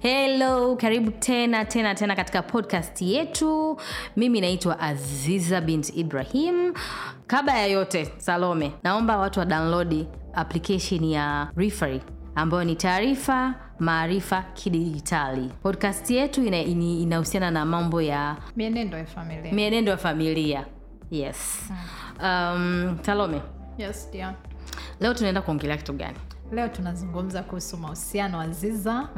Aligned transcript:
Hello, 0.00 0.76
karibu 0.76 1.10
tena 1.10 1.64
tena 1.64 1.94
tena 1.94 2.16
katika 2.16 2.42
podcast 2.42 3.02
yetu. 3.02 3.80
Mimi 4.16 4.40
naitwa 4.40 4.80
Aziza 4.80 5.60
bint 5.60 5.96
Ibrahim. 5.96 6.74
Kabla 7.26 7.58
ya 7.58 7.66
yote, 7.66 8.12
Salome, 8.18 8.72
naomba 8.82 9.16
watu 9.18 9.40
wa 9.40 9.46
download 9.46 10.06
application 10.34 11.04
ya 11.04 11.50
Referee 11.56 12.00
ambayo 12.34 12.64
ni 12.64 12.76
taarifa 12.76 13.54
maarifa 13.78 14.42
kidijitali. 14.42 15.50
Podcast 15.62 16.10
yetu 16.10 16.44
ina- 16.44 16.62
inahusiana 16.62 17.50
na 17.50 17.64
mambo 17.64 18.02
ya 18.02 18.36
mienendo 18.56 18.98
ya 18.98 19.06
familia 19.06 19.52
mienendo 19.52 19.90
ya 19.90 19.96
familia. 19.96 20.66
Yes. 21.10 21.70
Um, 22.22 22.98
Salome, 23.02 23.40
yes 23.78 24.08
dear. 24.12 24.34
leo 25.00 25.14
tunaenda 25.14 25.42
kuongelea 25.42 25.76
kitu 25.76 25.92
gani? 25.92 26.16
Leo 26.52 26.68
tunazungumza 26.68 27.42
kuhusu 27.42 27.76
mahusiano 27.76 28.40
aziza. 28.40 29.08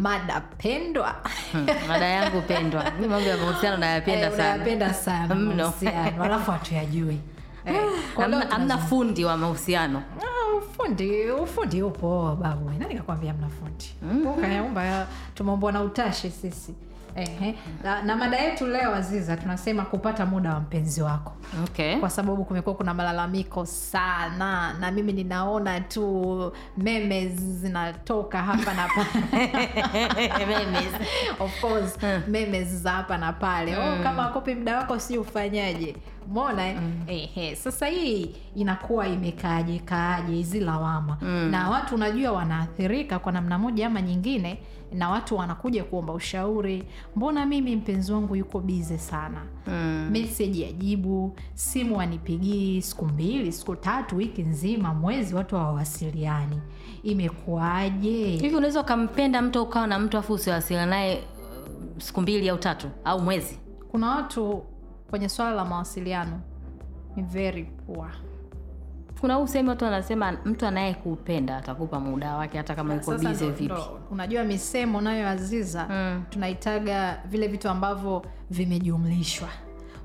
Mada 0.00 0.40
pendwa. 0.40 1.14
Hmm, 1.52 1.66
mada 1.88 2.06
yangu 2.06 2.42
pendwa. 2.42 2.84
Mambo 3.00 3.20
ya 3.20 3.36
mahusiano 3.36 3.76
nayapenda 3.76 4.28
hey, 4.28 4.36
sana. 4.36 4.54
unayapenda 4.54 4.94
sana 4.94 5.34
mahusiano. 5.34 6.24
Alafu 6.24 6.50
hatuyajui. 6.50 7.18
Eh, 7.66 7.74
leo 7.74 7.90
Hamna 8.16 8.46
hamna 8.50 8.78
fundi 8.78 9.24
wa 9.24 9.36
mahusiano. 9.36 10.02
Ah, 10.20 10.56
ufundi 10.56 11.30
ufundi 11.30 11.82
upo 11.82 12.36
babu. 12.40 12.70
Nani 12.70 12.94
kakwambia 12.94 13.34
mna 13.34 13.48
fundi? 13.48 14.28
Ukayaumba 14.28 15.06
tumeumbwa 15.34 15.72
na 15.72 15.82
utashi 15.82 16.30
sisi 16.30 16.74
Ehe. 17.16 17.54
Na, 17.84 18.02
na 18.02 18.16
mada 18.16 18.36
yetu 18.36 18.66
leo 18.66 18.94
aziza 18.94 19.36
tunasema 19.36 19.84
kupata 19.84 20.26
muda 20.26 20.54
wa 20.54 20.60
mpenzi 20.60 21.02
wako 21.02 21.32
Okay. 21.64 21.96
kwa 21.96 22.10
sababu 22.10 22.44
kumekuwa 22.44 22.74
kuna 22.74 22.94
malalamiko 22.94 23.66
sana 23.66 24.72
na 24.80 24.90
mimi 24.90 25.12
ninaona 25.12 25.80
tu 25.80 26.52
meme 26.78 27.28
zinatoka 27.28 28.42
hapa 28.42 28.74
na 28.74 28.88
pale 28.88 30.46
Memes. 30.46 30.92
of 31.40 31.60
course 31.60 31.96
memes 32.28 32.68
za 32.68 32.90
hapa 32.90 33.18
na 33.18 33.32
pale 33.32 33.76
oh, 33.76 34.02
kama 34.02 34.26
akopi 34.26 34.54
muda 34.54 34.76
wako 34.78 34.98
si 34.98 35.18
ufanyaje 35.18 35.96
mona 36.32 36.66
eh? 36.68 36.78
Ehe. 37.06 37.56
sasa 37.56 37.86
hii 37.86 38.30
inakuwa 38.54 39.08
imekaaje 39.08 39.78
kaaje 39.78 40.32
hizi 40.34 40.60
lawama 40.60 41.16
na 41.50 41.70
watu 41.70 41.94
unajua 41.94 42.32
wanaathirika 42.32 43.18
kwa 43.18 43.32
namna 43.32 43.58
moja 43.58 43.86
ama 43.86 44.02
nyingine 44.02 44.58
na 44.92 45.10
watu 45.10 45.36
wanakuja 45.36 45.84
kuomba 45.84 46.12
ushauri 46.12 46.84
mbona 47.16 47.46
mimi 47.46 47.76
mpenzi 47.76 48.12
wangu 48.12 48.36
yuko 48.36 48.60
bize 48.60 48.98
sana 48.98 49.42
Mm. 49.66 50.08
meseji 50.12 50.64
ajibu 50.64 51.36
simu 51.54 52.00
anipigii 52.00 52.82
siku 52.82 53.04
mbili 53.06 53.52
siku 53.52 53.76
tatu 53.76 54.16
wiki 54.16 54.42
nzima 54.42 54.94
mwezi 54.94 55.34
watu 55.34 55.56
hawawasiliani 55.56 56.60
imekuwaje 57.02 58.26
Hivi 58.26 58.54
unaweza 58.56 58.80
ukampenda 58.80 59.42
mtu 59.42 59.62
ukawa 59.62 59.86
na 59.86 59.98
mtu 59.98 60.18
afu 60.18 60.32
usiwasiliana 60.32 60.90
naye 60.90 61.16
uh, 61.16 62.02
siku 62.02 62.20
mbili 62.22 62.48
au 62.48 62.58
tatu 62.58 62.88
au 63.04 63.20
mwezi? 63.20 63.58
kuna 63.90 64.10
watu 64.10 64.62
kwenye 65.10 65.28
swala 65.28 65.54
la 65.54 65.64
mawasiliano 65.64 66.40
ni 67.16 67.22
very 67.22 67.64
poor 67.64 68.10
Kuna 69.20 69.38
usemi 69.38 69.68
watu 69.68 69.84
wanasema 69.84 70.32
mtu 70.44 70.66
anayekupenda 70.66 71.56
atakupa 71.56 72.00
muda 72.00 72.34
wake 72.36 72.58
hata 72.58 72.74
kama 72.74 72.94
yuko 72.94 73.14
bize 73.18 73.50
vipi. 73.50 73.74
unajua 74.10 74.44
misemo 74.44 75.00
nayoaziza 75.00 75.86
Mm. 75.90 76.22
tunaitaga 76.30 77.18
vile 77.24 77.48
vitu 77.48 77.68
ambavyo 77.68 78.22
vimejumlishwa 78.50 79.48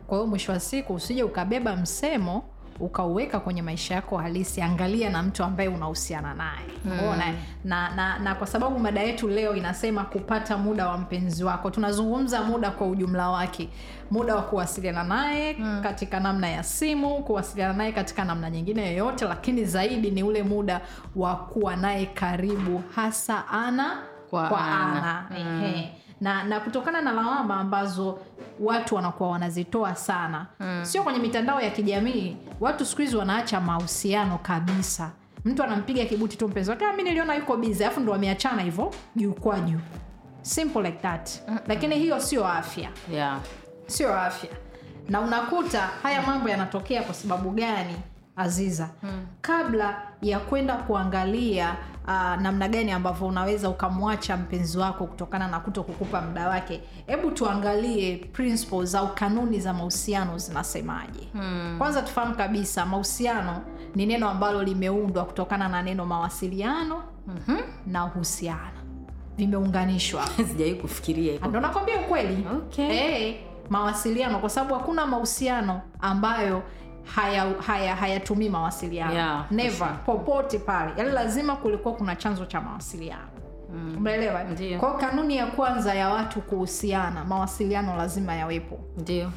kwa 0.07 0.17
hiyo 0.17 0.27
mwisho 0.29 0.51
wa 0.51 0.59
siku 0.59 0.93
usije 0.93 1.23
ukabeba 1.23 1.75
msemo 1.75 2.43
ukauweka 2.79 3.39
kwenye 3.39 3.61
maisha 3.61 3.95
yako 3.95 4.17
halisi 4.17 4.61
angalia 4.61 5.09
na 5.09 5.23
mtu 5.23 5.43
ambaye 5.43 5.69
unahusiana 5.69 6.33
naye. 6.33 6.65
Mm. 6.85 7.21
na, 7.63 7.89
na, 7.95 8.19
na 8.19 8.35
kwa 8.35 8.47
sababu 8.47 8.79
mada 8.79 9.01
yetu 9.01 9.27
leo 9.27 9.55
inasema 9.55 10.03
kupata 10.03 10.57
muda 10.57 10.87
wa 10.87 10.97
mpenzi 10.97 11.43
wako. 11.43 11.69
Tunazungumza 11.71 12.43
muda 12.43 12.71
kwa 12.71 12.87
ujumla 12.87 13.29
wake. 13.29 13.69
Muda 14.11 14.35
wa 14.35 14.41
kuwasiliana 14.41 15.03
naye 15.03 15.57
katika 15.83 16.19
namna 16.19 16.49
ya 16.49 16.63
simu 16.63 17.23
kuwasiliana 17.23 17.73
naye 17.73 17.91
katika 17.91 18.25
namna 18.25 18.49
nyingine 18.49 18.87
yoyote 18.87 19.25
lakini 19.25 19.65
zaidi 19.65 20.11
ni 20.11 20.23
ule 20.23 20.43
muda 20.43 20.81
wa 21.15 21.35
kuwa 21.35 21.75
naye 21.75 22.05
karibu 22.05 22.83
hasa 22.95 23.47
ana 23.47 23.97
Kwa 24.29 24.47
kwa 24.49 24.61
ana. 24.61 25.25
ana, 25.29 25.39
Ehe. 25.67 25.91
Na 26.21 26.43
na 26.43 26.59
kutokana 26.59 27.01
na 27.01 27.11
lawama 27.11 27.55
ambazo 27.59 28.19
watu 28.59 28.95
wanakuwa 28.95 29.29
wanazitoa 29.29 29.95
sana. 29.95 30.45
Sio 30.81 31.03
kwenye 31.03 31.19
mitandao 31.19 31.61
ya 31.61 31.69
kijamii 31.69 32.37
watu 32.59 32.85
siku 32.85 33.01
hizi 33.01 33.15
wanaacha 33.17 33.59
mahusiano 33.61 34.37
kabisa. 34.37 35.11
Mtu 35.45 35.63
anampiga 35.63 36.05
kibuti 36.05 36.37
tu 36.37 36.47
mpenzi 36.47 36.69
wake 36.69 36.85
"Ah, 36.85 36.93
mi 36.93 37.03
niliona 37.03 37.35
yuko 37.35 37.57
bizi 37.57 37.83
alafu 37.83 37.99
ndo 37.99 38.11
wameachana 38.11 38.61
hivyo 38.61 38.91
juu 39.15 39.33
kwa 39.33 39.59
juu. 39.59 39.79
Simple 40.41 40.81
like 40.81 40.97
that. 41.01 41.29
Lakini 41.67 41.95
hiyo 41.99 42.19
sio 42.19 42.47
afya. 42.47 42.89
Yeah. 43.13 43.39
sio 43.87 44.19
afya. 44.19 44.49
Na 45.09 45.21
unakuta 45.21 45.81
haya 46.03 46.21
mambo 46.21 46.49
yanatokea 46.49 47.01
kwa 47.03 47.13
sababu 47.13 47.49
gani 47.51 47.95
aziza. 48.39 48.89
Kabla 49.41 50.01
ya 50.21 50.39
kwenda 50.39 50.75
kuangalia 50.75 51.75
uh, 52.07 52.41
namna 52.41 52.67
gani 52.67 52.91
ambavyo 52.91 53.27
unaweza 53.27 53.69
ukamwacha 53.69 54.37
mpenzi 54.37 54.77
wako 54.77 55.05
kutokana 55.07 55.47
na 55.47 55.59
kuto 55.59 55.83
kukupa 55.83 56.21
muda 56.21 56.47
wake 56.49 56.81
hebu 57.07 57.31
tuangalie 57.31 58.15
principles 58.17 58.95
au 58.95 59.15
kanuni 59.15 59.59
za 59.59 59.73
mahusiano 59.73 60.37
zinasemaje. 60.37 61.27
Kwanza 61.77 62.01
tufahamu 62.01 62.35
kabisa 62.35 62.85
mahusiano 62.85 63.61
ni 63.95 64.05
neno 64.05 64.29
ambalo 64.29 64.63
limeundwa 64.63 65.25
kutokana 65.25 65.69
na 65.69 65.81
neno 65.81 66.05
mawasiliano 66.05 67.03
na 67.87 68.05
uhusiano. 68.05 68.79
Vimeunganishwa. 69.37 70.27
Sijai 70.49 70.75
kufikiria 70.75 71.31
hivyo. 71.33 71.47
ndo 71.47 71.59
nakwambia 71.59 71.95
ukweli. 72.01 72.45
Okay. 72.57 72.87
Hey, 72.87 73.35
mawasiliano 73.69 74.39
kwa 74.39 74.49
sababu 74.49 74.73
hakuna 74.73 75.05
mahusiano 75.07 75.81
ambayo 76.01 76.63
hayatumii 77.03 77.61
haya, 77.67 77.95
haya 77.95 78.21
mawasiliano. 78.51 79.13
Yeah, 79.13 79.51
never. 79.51 79.99
popote 80.05 80.59
pale. 80.59 80.91
Yaani 80.97 81.11
lazima 81.11 81.55
kulikuwa 81.55 81.93
kuna 81.93 82.15
chanzo 82.15 82.45
cha 82.45 82.61
mawasiliano. 82.61 83.29
Umeelewa? 83.97 84.43
Kwao 84.79 84.97
kanuni 84.97 85.37
ya 85.37 85.47
kwanza 85.47 85.93
ya 85.93 86.09
watu 86.09 86.41
kuhusiana 86.41 87.25
mawasiliano 87.25 87.95
lazima 87.97 88.35
yawepo. 88.35 88.79
Ndio. 88.97 89.31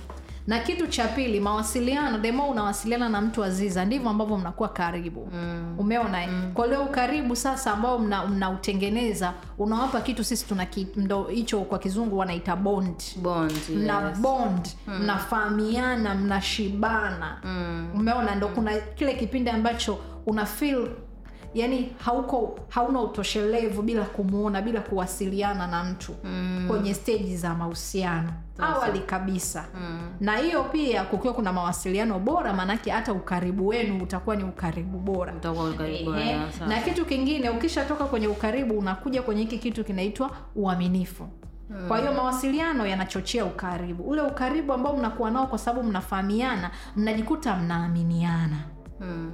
Na 0.46 0.58
kitu 0.58 0.86
cha 0.86 1.08
pili 1.08 1.40
mawasiliano 1.40 2.18
demo 2.18 2.48
unawasiliana 2.50 3.08
na 3.08 3.20
mtu 3.20 3.44
aziza 3.44 3.84
ndivyo 3.84 4.10
ambavyo 4.10 4.36
mnakuwa 4.38 4.68
karibu 4.68 5.28
mm. 5.32 5.74
umeona 5.78 6.26
mm. 6.26 6.50
kwa 6.54 6.66
leo 6.66 6.82
ukaribu 6.82 7.36
sasa 7.36 7.72
ambao 7.72 7.98
mna- 7.98 8.26
mnautengeneza 8.26 9.32
unawapa 9.58 10.00
kitu 10.00 10.24
sisi 10.24 10.46
tuna 10.46 10.66
ndo 10.96 11.22
hicho 11.24 11.60
kwa 11.60 11.78
kizungu 11.78 12.18
wanaita 12.18 12.56
bond 12.56 13.02
Bond. 13.22 13.52
mna 13.74 14.08
yes. 14.08 14.18
bond 14.18 14.68
mnafahamiana 14.86 16.14
mnashibana 16.14 17.36
umeona 17.94 18.34
ndo 18.34 18.48
kuna 18.48 18.76
kile 18.76 19.14
kipindi 19.14 19.50
ambacho 19.50 19.98
una 20.26 20.46
feel 20.46 20.88
yani 21.54 21.92
hauko 22.04 22.58
hauna 22.68 23.00
utoshelevu 23.00 23.82
bila 23.82 24.04
kumwona 24.04 24.62
bila 24.62 24.80
kuwasiliana 24.80 25.66
na 25.66 25.84
mtu 25.84 26.14
mm. 26.24 26.64
kwenye 26.68 26.94
steji 26.94 27.36
za 27.36 27.54
mahusiano. 27.54 28.32
Awali 28.58 28.98
kabisa. 28.98 29.64
Mm. 29.80 30.00
na 30.20 30.36
hiyo 30.36 30.64
pia 30.64 31.04
kukiwa 31.04 31.34
kuna 31.34 31.52
mawasiliano 31.52 32.18
bora 32.18 32.52
maanake 32.52 32.90
hata 32.90 33.12
ukaribu 33.12 33.66
wenu 33.68 34.02
utakuwa 34.02 34.36
ni 34.36 34.44
ukaribu 34.44 34.98
bora. 34.98 35.34
Ukaribu, 35.74 36.10
na 36.68 36.80
kitu 36.84 37.04
kingine 37.06 37.50
ukishatoka 37.50 38.04
kwenye 38.04 38.26
ukaribu 38.28 38.78
unakuja 38.78 39.22
kwenye 39.22 39.40
hiki 39.42 39.58
kitu 39.58 39.84
kinaitwa 39.84 40.30
uaminifu. 40.56 41.28
Kwa 41.88 41.98
hiyo 41.98 42.12
mawasiliano 42.12 42.86
yanachochea 42.86 43.44
ukaribu. 43.44 44.02
Ule 44.02 44.22
ukaribu 44.22 44.72
ambao 44.72 44.96
mnakuwa 44.96 45.30
nao 45.30 45.46
kwa 45.46 45.58
sababu 45.58 45.88
mnafahamiana 45.88 46.70
mnajikuta 46.96 47.56
mnaaminiana. 47.56 48.58
Mm. 49.00 49.30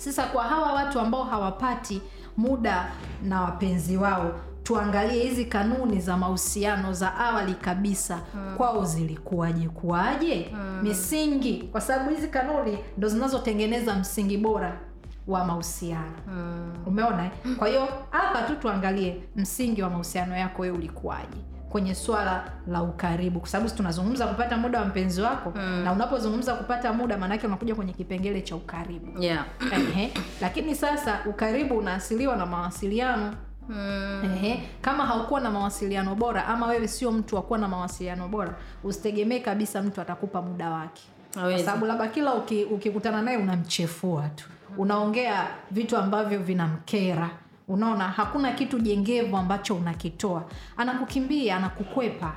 Sasa 0.00 0.26
kwa 0.26 0.44
hawa 0.44 0.72
watu 0.72 1.00
ambao 1.00 1.24
hawapati 1.24 2.02
muda 2.36 2.92
na 3.22 3.40
wapenzi 3.42 3.96
wao 3.96 4.40
tuangalie 4.62 5.22
hizi 5.22 5.44
kanuni 5.44 6.00
za 6.00 6.16
mahusiano 6.16 6.92
za 6.92 7.14
awali 7.16 7.54
kabisa. 7.54 8.20
Kwao 8.56 8.84
zilikuwaje? 8.84 9.68
Kuwaje? 9.68 10.54
Misingi. 10.82 11.62
Kwa 11.72 11.80
sababu 11.80 12.10
hizi 12.10 12.28
kanuni 12.28 12.78
ndo 12.98 13.08
zinazotengeneza 13.08 13.94
msingi 13.94 14.36
bora 14.38 14.76
wa 15.26 15.44
mahusiano. 15.44 16.12
Umeona 16.86 17.24
eh? 17.24 17.30
kwa 17.58 17.68
hiyo 17.68 17.88
hapa 18.10 18.42
tu 18.42 18.56
tuangalie 18.56 19.22
msingi 19.36 19.82
wa 19.82 19.90
mahusiano 19.90 20.36
yako 20.36 20.62
wewe 20.62 20.76
ulikuwaje 20.76 21.36
kwenye 21.70 21.94
swala 21.94 22.44
la 22.66 22.82
ukaribu. 22.82 23.40
Kwa 23.40 23.48
sababu 23.48 23.70
tunazungumza 23.70 24.26
kupata 24.26 24.56
muda 24.56 24.78
wa 24.80 24.84
mpenzi 24.84 25.22
wako 25.22 25.52
na 25.84 25.92
unapozungumza 25.92 26.54
kupata 26.54 26.92
muda 26.92 27.18
maanake 27.18 27.46
unakuja 27.46 27.74
kwenye 27.74 27.92
kipengele 27.92 28.40
cha 28.42 28.56
ukaribu. 28.56 29.22
Yeah. 29.22 29.44
Ehe. 29.72 30.12
lakini 30.40 30.74
sasa 30.74 31.18
ukaribu 31.26 31.78
unaasiliwa 31.78 32.36
na 32.36 32.46
mawasiliano. 32.46 33.34
Ehe. 34.24 34.62
kama 34.82 35.06
haukuwa 35.06 35.40
na 35.40 35.50
mawasiliano 35.50 36.14
bora 36.14 36.46
ama 36.46 36.66
wewe 36.66 36.88
sio 36.88 37.12
mtu 37.12 37.36
wa 37.36 37.42
kuwa 37.42 37.58
na 37.58 37.68
mawasiliano 37.68 38.28
bora 38.28 38.54
usitegemee 38.84 39.38
kabisa 39.38 39.82
mtu 39.82 40.00
atakupa 40.00 40.42
muda 40.42 40.70
wake. 40.70 41.02
Kwa 41.34 41.58
sababu 41.58 41.86
labda 41.86 42.06
kila 42.08 42.34
uki- 42.34 42.64
ukikutana 42.64 43.22
naye 43.22 43.36
unamchefua 43.36 44.28
tu. 44.28 44.44
Unaongea 44.78 45.46
vitu 45.70 45.96
ambavyo 45.96 46.38
vinamkera 46.38 47.30
unaona 47.70 48.08
hakuna 48.08 48.52
kitu 48.52 48.78
jengevu 48.78 49.36
ambacho 49.36 49.74
unakitoa. 49.74 50.44
Anakukimbia 50.76 51.56
anakukwepa. 51.56 52.32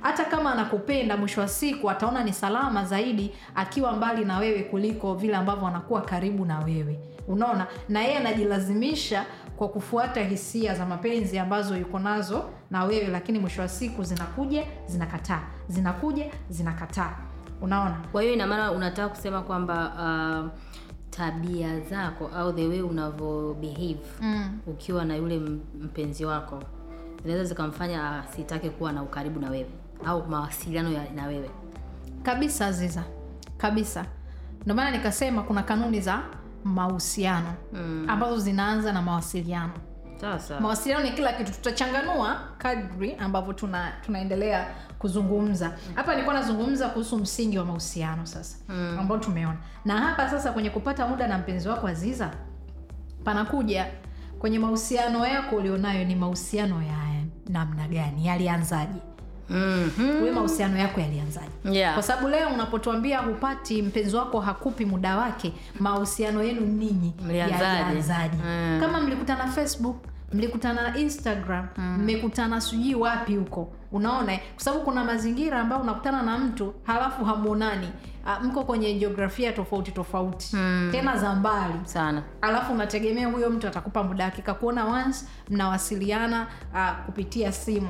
Hata 0.00 0.24
kama 0.24 0.52
anakupenda 0.52 1.16
mwisho 1.16 1.40
wa 1.40 1.48
siku 1.48 1.90
ataona 1.90 2.24
ni 2.24 2.32
salama 2.32 2.84
zaidi 2.84 3.32
akiwa 3.54 3.92
mbali 3.92 4.24
na 4.24 4.38
wewe 4.38 4.62
kuliko 4.62 5.14
vile 5.14 5.36
ambavyo 5.36 5.66
anakuwa 5.68 6.02
karibu 6.02 6.44
na 6.44 6.58
wewe. 6.58 6.98
Unaona 7.28 7.66
na 7.88 8.02
yeye 8.02 8.16
anajilazimisha 8.18 9.26
kwa 9.56 9.68
kufuata 9.68 10.24
hisia 10.24 10.74
za 10.74 10.86
mapenzi 10.86 11.38
ambazo 11.38 11.76
yuko 11.76 11.98
nazo 11.98 12.44
na 12.70 12.84
wewe 12.84 13.06
lakini 13.06 13.38
mwisho 13.38 13.62
wa 13.62 13.68
siku 13.68 14.02
zinakuja 14.04 14.64
zinakataa. 14.86 15.42
Zinakuja 15.68 16.24
zinakataa. 16.50 17.16
Unaona? 17.60 17.96
Kwa 18.12 18.22
hiyo 18.22 18.34
inamaana 18.34 18.72
unataka 18.72 19.08
kusema 19.08 19.42
kwamba 19.42 19.92
uh, 20.44 20.60
tabia 21.16 21.80
zako 21.80 22.30
au 22.36 22.52
the 22.52 22.66
way 22.68 22.80
unavyo 22.82 23.56
behave 23.60 23.98
mm. 24.20 24.58
ukiwa 24.66 25.04
na 25.04 25.16
yule 25.16 25.38
mpenzi 25.80 26.24
wako 26.24 26.62
zinaweza 27.22 27.44
zikamfanya 27.44 28.18
asitake 28.20 28.70
kuwa 28.70 28.92
na 28.92 29.02
ukaribu 29.02 29.40
na 29.40 29.50
wewe 29.50 29.70
au 30.06 30.26
mawasiliano 30.28 30.90
ya, 30.92 31.10
na 31.14 31.26
wewe 31.26 31.50
kabisa 32.22 32.72
ziza 32.72 33.04
kabisa. 33.56 34.06
Ndio 34.62 34.74
maana 34.74 34.90
nikasema 34.96 35.42
kuna 35.42 35.62
kanuni 35.62 36.00
za 36.00 36.22
mahusiano 36.64 37.54
Mm. 37.72 38.04
ambazo 38.08 38.38
zinaanza 38.38 38.92
na 38.92 39.02
mawasiliano. 39.02 39.72
Mawasiliano 40.60 41.04
ni 41.04 41.10
kila 41.12 41.32
kitu, 41.32 41.52
tutachanganua 41.52 42.36
kadri 42.58 43.14
ambavyo 43.14 43.52
tuna, 43.52 43.92
tunaendelea 44.04 44.66
kuzungumza. 44.98 45.72
Hapa 45.94 46.12
nilikuwa 46.12 46.34
nazungumza 46.34 46.88
kuhusu 46.88 47.18
msingi 47.18 47.58
wa 47.58 47.64
mahusiano 47.64 48.26
sasa 48.26 48.56
Mm. 48.68 48.96
ambao 49.00 49.18
tumeona, 49.18 49.56
na 49.84 50.00
hapa 50.00 50.30
sasa 50.30 50.52
kwenye 50.52 50.70
kupata 50.70 51.08
muda 51.08 51.26
na 51.28 51.38
mpenzi 51.38 51.68
wako 51.68 51.86
Aziza, 51.86 52.30
panakuja 53.24 53.86
kwenye 54.38 54.58
mahusiano 54.58 55.26
yako 55.26 55.56
ulionayo, 55.56 56.04
ni 56.04 56.14
mahusiano 56.14 56.82
ya 56.82 56.96
namna 57.48 57.88
gani? 57.88 58.26
Yalianzaje? 58.26 58.98
Mhm. 59.50 60.08
wewe 60.08 60.30
mahusiano 60.30 60.78
yako 60.78 61.00
yalianzaje? 61.00 61.46
Yeah. 61.64 61.94
kwa 61.94 62.02
sababu 62.02 62.28
leo 62.28 62.48
unapotuambia 62.48 63.18
hupati 63.18 63.82
mpenzi 63.82 64.16
wako 64.16 64.40
hakupi 64.40 64.84
muda 64.84 65.16
wake 65.16 65.52
mahusiano 65.80 66.42
yenu 66.42 66.60
ninyi 66.60 67.14
yalianzaje? 67.32 68.36
Mm. 68.46 68.78
kama 68.80 69.00
mlikutana 69.00 69.46
facebook 69.46 69.96
mlikutana 70.32 70.96
instagram 70.98 71.66
mmekutana 71.78 72.60
sijui 72.60 72.94
wapi 72.94 73.36
huko. 73.36 73.68
Unaona 73.92 74.32
eh? 74.32 74.40
kwa 74.54 74.64
sababu 74.64 74.84
kuna 74.84 75.04
mazingira 75.04 75.60
ambayo 75.60 75.82
unakutana 75.82 76.22
na 76.22 76.38
mtu 76.38 76.74
halafu 76.82 77.24
hamuonani. 77.24 77.88
Ah, 78.26 78.40
mko 78.40 78.64
kwenye 78.64 78.94
jiografia 78.94 79.52
tofauti 79.52 79.92
tofauti. 79.92 80.56
Mm. 80.56 80.88
tena 80.92 81.16
za 81.16 81.34
mbali. 81.34 81.74
Sana. 81.84 82.22
Alafu 82.40 82.72
unategemea 82.72 83.28
huyo 83.28 83.50
mtu 83.50 83.68
atakupa 83.68 84.02
muda 84.02 84.24
wake. 84.24 84.42
Kakuona 84.42 84.84
once 84.84 85.26
mnawasiliana 85.50 86.46
uh, 86.74 87.04
kupitia 87.06 87.52
simu 87.52 87.88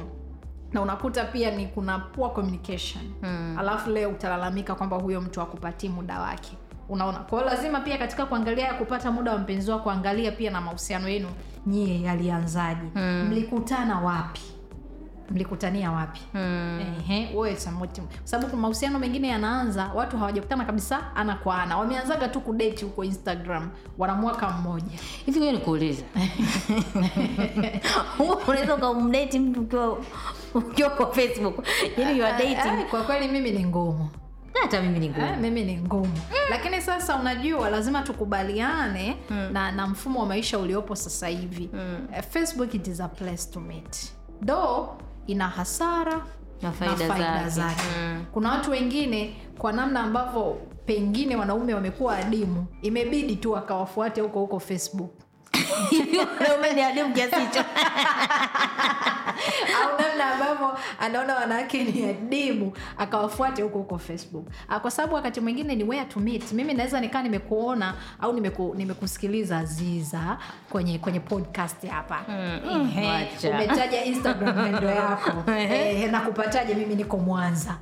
na 0.76 0.82
unakuta 0.82 1.24
pia 1.24 1.50
ni 1.50 1.66
kuna 1.66 1.98
poor 1.98 2.32
communication. 2.32 3.04
Mm. 3.22 3.56
alafu 3.58 3.90
leo 3.90 4.10
utalalamika 4.10 4.74
kwamba 4.74 4.96
huyo 4.96 5.20
mtu 5.20 5.40
akupatii 5.40 5.88
muda 5.88 6.20
wake. 6.20 6.56
Unaona? 6.88 7.18
Kwao 7.18 7.44
lazima 7.44 7.80
pia 7.80 7.98
katika 7.98 8.26
kuangalia 8.26 8.64
ya 8.64 8.74
kupata 8.74 9.12
muda 9.12 9.32
wa 9.32 9.38
mpenzi 9.38 9.70
wako 9.70 9.82
kuangalia 9.82 10.32
pia 10.32 10.50
na 10.50 10.60
mahusiano 10.60 11.08
yenu 11.08 11.28
nyie 11.66 12.02
yalianzaje? 12.02 12.80
Mm. 12.94 13.26
mlikutana 13.28 14.00
wapi 14.00 14.40
mlikutania 15.30 15.92
wapi? 15.92 16.20
Mm. 16.34 16.80
Wewe 17.34 17.56
sababu 18.24 18.50
kuna 18.50 18.62
mahusiano 18.62 18.98
mengine 18.98 19.28
yanaanza 19.28 19.90
watu 19.94 20.18
hawajakutana 20.18 20.64
kabisa 20.64 21.16
ana 21.16 21.34
kwa 21.34 21.62
ana. 21.62 21.76
Wameanzaga 21.78 22.28
tu 22.28 22.40
kudeti 22.40 22.84
huko 22.84 23.04
instagram 23.04 23.70
wana 23.98 24.14
mwaka 24.14 24.48
mmoja. 24.50 24.98
Hivi 25.26 25.38
ngoja 25.40 25.52
nikuulize. 25.52 26.04
Unaweza 28.48 28.74
ukamdeti 28.74 29.38
mtu 29.38 29.60
ukiwa 29.60 29.98
ukiwa 30.54 30.90
kwa 30.90 31.12
facebook? 31.12 31.66
Yani 31.96 32.18
you 32.18 32.26
are 32.26 32.38
dating 32.38 32.80
Eh, 32.80 32.86
kwa 32.90 33.02
kweli 33.02 33.28
mimi 33.28 33.50
ni 33.50 33.64
ngumu. 33.64 34.08
Hata 34.62 34.82
mimi 34.82 34.98
ni 34.98 35.06
Eh, 35.06 35.12
ngumu. 35.12 35.36
mimi 35.40 35.64
ni 35.64 35.76
ngumu. 35.76 36.18
Lakini 36.50 36.82
sasa 36.82 37.16
unajua 37.16 37.70
lazima 37.70 38.02
tukubaliane 38.02 39.16
na, 39.52 39.72
na 39.72 39.86
mfumo 39.86 40.20
wa 40.20 40.26
maisha 40.26 40.58
uliopo 40.58 40.94
sasa 40.96 41.28
hivi. 41.28 41.70
Mm. 41.72 42.06
facebook 42.30 42.74
it 42.74 42.86
is 42.86 43.00
a 43.00 43.08
place 43.08 43.50
to 43.52 43.60
meet. 43.60 44.12
Do 44.42 44.88
ina 45.26 45.48
hasara 45.48 46.20
Na 46.62 46.72
faida 46.72 47.48
zake. 47.48 47.82
Mm. 48.00 48.24
kuna 48.32 48.50
watu 48.50 48.70
wengine 48.70 49.36
kwa 49.58 49.72
namna 49.72 50.00
ambavyo 50.00 50.56
pengine 50.86 51.36
wanaume 51.36 51.74
wamekuwa 51.74 52.16
adimu 52.18 52.66
imebidi 52.82 53.36
tu 53.36 53.56
akawafuate 53.56 54.20
huko 54.20 54.40
huko 54.40 54.60
facebook 54.60 55.10
Ni 56.74 56.82
adimu 56.82 57.14
kiasi 57.14 57.36
hicho. 57.40 57.60
Au 59.82 59.98
namna 60.00 60.32
ambavyo 60.34 60.78
anaona 61.00 61.34
wanawake 61.34 61.84
ni 61.84 62.04
adimu 62.04 62.72
akawafuate 62.98 63.62
huko 63.62 63.78
huko 63.78 63.98
facebook. 63.98 64.46
Ah, 64.68 64.80
kwa 64.80 64.90
sababu 64.90 65.14
wakati 65.14 65.40
mwingine 65.40 65.74
ni 65.74 65.84
where 65.84 66.04
to 66.04 66.20
meet. 66.20 66.52
Mimi 66.52 66.74
naweza 66.74 67.00
nikaa 67.00 67.22
nimekuona 67.22 67.94
au 68.20 68.32
nimeku, 68.32 68.74
nimekusikiliza 68.76 69.64
ziza 69.64 70.38
kwenye 70.70 70.98
kwenye 70.98 71.20
podcast 71.20 71.86
hapa. 71.86 72.24
Mm, 72.28 72.90
Ehe, 72.98 73.28
umetaja 73.50 74.04
instagram 74.04 74.62
mendo 74.62 74.88
yako. 74.88 75.32
Na 75.46 76.06
nakupataje? 76.18 76.74
Mimi 76.74 76.94
niko 76.94 77.16
mwanza 77.18 77.78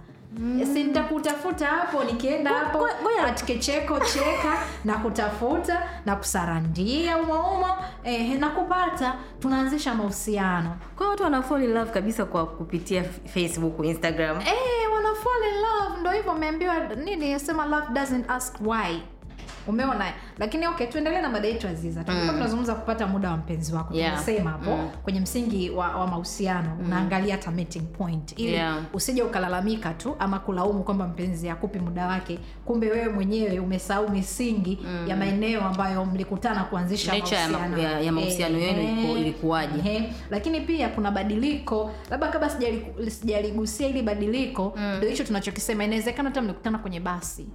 si 0.73 0.85
nitakutafuta 0.85 1.67
hapo 1.67 2.05
nikienda 2.05 2.51
hapo 2.51 2.89
atikecheko 3.27 4.01
cheka 4.01 4.59
na 4.85 4.95
kutafuta 4.95 5.83
na 6.07 6.17
kusarandia 6.17 7.19
umaumo 7.19 7.67
eh, 8.05 8.39
na 8.39 8.51
kupata 8.51 9.15
tunaanzisha 9.41 9.95
mahusiano. 9.95 10.77
Kwa 10.97 11.09
watu 11.09 11.23
wana 11.23 11.43
fall 11.43 11.63
in 11.65 11.73
love 11.73 11.91
kabisa 11.91 12.25
kwa 12.25 12.47
kupitia 12.47 13.05
facebook 13.05 13.85
instagram. 13.85 14.41
Eh, 14.41 14.93
wana 14.95 15.15
fall 15.15 15.43
in 15.53 15.61
love 15.61 16.01
ndo 16.01 16.11
hivyo 16.11 16.33
umeambiwa 16.33 16.79
nini 16.79 17.41
sema 17.41 17.67
love 17.67 17.87
doesn't 17.93 18.31
ask 18.31 18.61
why 18.61 19.03
umeona? 19.67 20.05
Lakini 20.39 20.67
okay 20.67 20.87
tuendelee 20.87 21.21
na 21.21 21.29
mada 21.31 21.49
yetu 21.49 21.69
aziza. 21.69 22.05
Tulikuwa 22.05 22.33
tunazungumza 22.33 22.75
kupata 22.75 23.07
muda 23.07 23.31
wa 23.31 23.37
mpenzi 23.37 23.75
wako. 23.75 23.95
Yeah. 23.95 24.13
tumesema 24.13 24.51
hapo 24.51 24.71
Mm. 24.77 24.89
kwenye 25.03 25.21
msingi 25.21 25.71
wa, 25.71 25.89
wa 25.89 26.07
mahusiano 26.07 26.79
unaangalia 26.85 27.35
hata 27.37 27.51
meeting 27.51 27.83
point. 27.83 28.39
Ili 28.39 28.53
Yeah. 28.53 28.79
usije 28.93 29.23
ukalalamika 29.23 29.95
tu 29.95 30.17
ama 30.19 30.39
kulaumu 30.39 30.83
kwamba 30.83 31.07
mpenzi 31.09 31.49
akupi 31.51 31.79
muda 31.79 32.07
wake. 32.07 32.39
Kumbe 32.65 32.91
wewe 32.91 33.09
mwenyewe 33.09 33.59
umesahau 33.59 34.11
misingi 34.11 34.79
ya 35.07 35.17
maeneo 35.17 35.61
ambayo 35.61 36.05
mlikutana 36.05 36.65
kuanzisha 36.65 37.13
mahusiano. 37.15 37.79
ya- 37.79 38.01
ya 38.01 38.13
mahusiano 38.13 38.59
Eh, 38.59 38.63
yenu 38.65 38.81
eh, 39.11 39.21
ilikuwaje? 39.21 40.11
Lakini 40.31 40.61
pia 40.61 40.89
kuna 40.89 41.11
badiliko. 41.11 41.91
Labda 42.11 42.29
kabla 42.29 42.49
sijali- 42.49 43.11
sijaligusia 43.11 43.87
hili 43.87 44.03
badiliko 44.03 44.75
ndio 44.97 45.09
hicho 45.11 45.25
tunachokisema. 45.25 45.85
Inawezekana 45.85 46.29
hata 46.29 46.43
mlikutana 46.43 46.79
kwenye 46.79 47.01
basi 47.01 47.47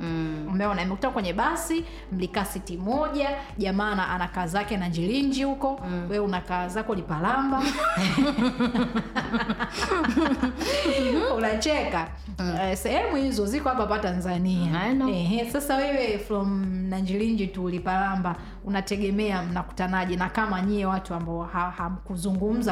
mm. 0.00 0.46
umeona 0.48 0.82
imekutana 0.82 1.12
kwenye 1.12 1.32
basi 1.32 1.84
mlikaa 2.12 2.44
siti 2.44 2.76
moja 2.76 3.28
jamaa 3.58 3.90
ana- 3.92 4.28
kaa 4.28 4.46
zake 4.46 4.76
na 4.76 4.88
njilinji 4.88 5.44
huko. 5.44 5.80
Mm. 5.88 6.06
wewe 6.10 6.24
una 6.24 6.40
kaa 6.40 6.68
zako 6.68 6.94
lipalamba 6.94 7.62
unacheka. 11.36 12.06
Eh, 12.62 12.76
sehemu 12.76 13.16
hizo 13.16 13.46
ziko 13.46 13.68
hapa 13.68 13.80
hapa 13.82 13.98
tanzania. 13.98 14.70
Ehe, 15.08 15.50
sasa 15.50 15.76
wewe 15.76 16.18
from 16.18 16.66
nanjilinji 16.88 17.46
tu 17.46 17.68
lipalamba 17.68 18.36
unategemea 18.64 19.42
mnakutanaje? 19.42 20.16
Na 20.16 20.28
kama 20.28 20.62
nyie 20.62 20.86
watu 20.86 21.14
ambao 21.14 21.42
ha- 21.42 21.70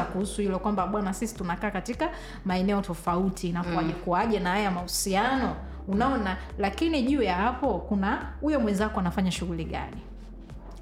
kuhusu 0.03 0.41
hilo 0.41 0.59
kwamba 0.59 0.87
bwana 0.87 1.13
sisi 1.13 1.35
tunakaa 1.35 1.71
katika 1.71 2.09
maeneo 2.45 2.81
tofauti 2.81 3.49
inakuwaje? 3.49 3.93
Kuaje 3.93 4.39
na 4.39 4.49
haya 4.49 4.71
mahusiano 4.71 5.55
unaona 5.87 6.37
lakini 6.59 7.01
juu 7.03 7.21
ya 7.21 7.35
hapo 7.35 7.79
kuna 7.79 8.27
huyo 8.41 8.59
mwenzako 8.59 8.99
anafanya 8.99 9.31
shughuli 9.31 9.65
gani? 9.65 10.01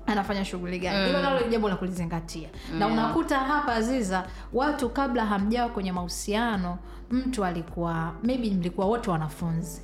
Anafanya 0.08 0.46
shughuli 0.46 0.80
gani? 0.80 1.06
Hilo 1.08 1.22
nalo 1.22 1.48
jambo 1.50 1.70
la 1.70 1.76
kulizingatia. 1.76 2.50
Na 2.80 2.88
unakuta 2.88 3.40
hapa 3.40 3.76
aziza 3.76 4.28
watu 4.54 4.90
kabla 4.90 5.26
hamjawa 5.26 5.70
kwenye 5.70 5.92
mahusiano 5.92 6.78
mtu 7.12 7.46
alikuwa 7.46 8.14
maybe 8.24 8.50
mlikuwa 8.52 8.88
wote 8.88 9.10
wanafunzi. 9.12 9.82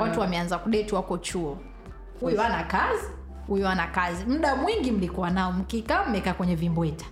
Watu 0.00 0.20
wameanza 0.20 0.58
kudeti 0.58 0.94
wako 0.94 1.18
chuo. 1.18 1.58
Huyu 2.20 2.42
ana 2.42 2.62
kazi 2.64 3.06
huyu 3.46 3.68
ana 3.68 3.86
kazi. 3.86 4.24
Muda 4.24 4.56
mwingi 4.56 4.92
mlikuwa 4.92 5.30
nao 5.30 5.52
mkikaa 5.52 6.04
mmekaa 6.04 6.34
kwenye 6.34 6.54
vimbweta 6.54 7.04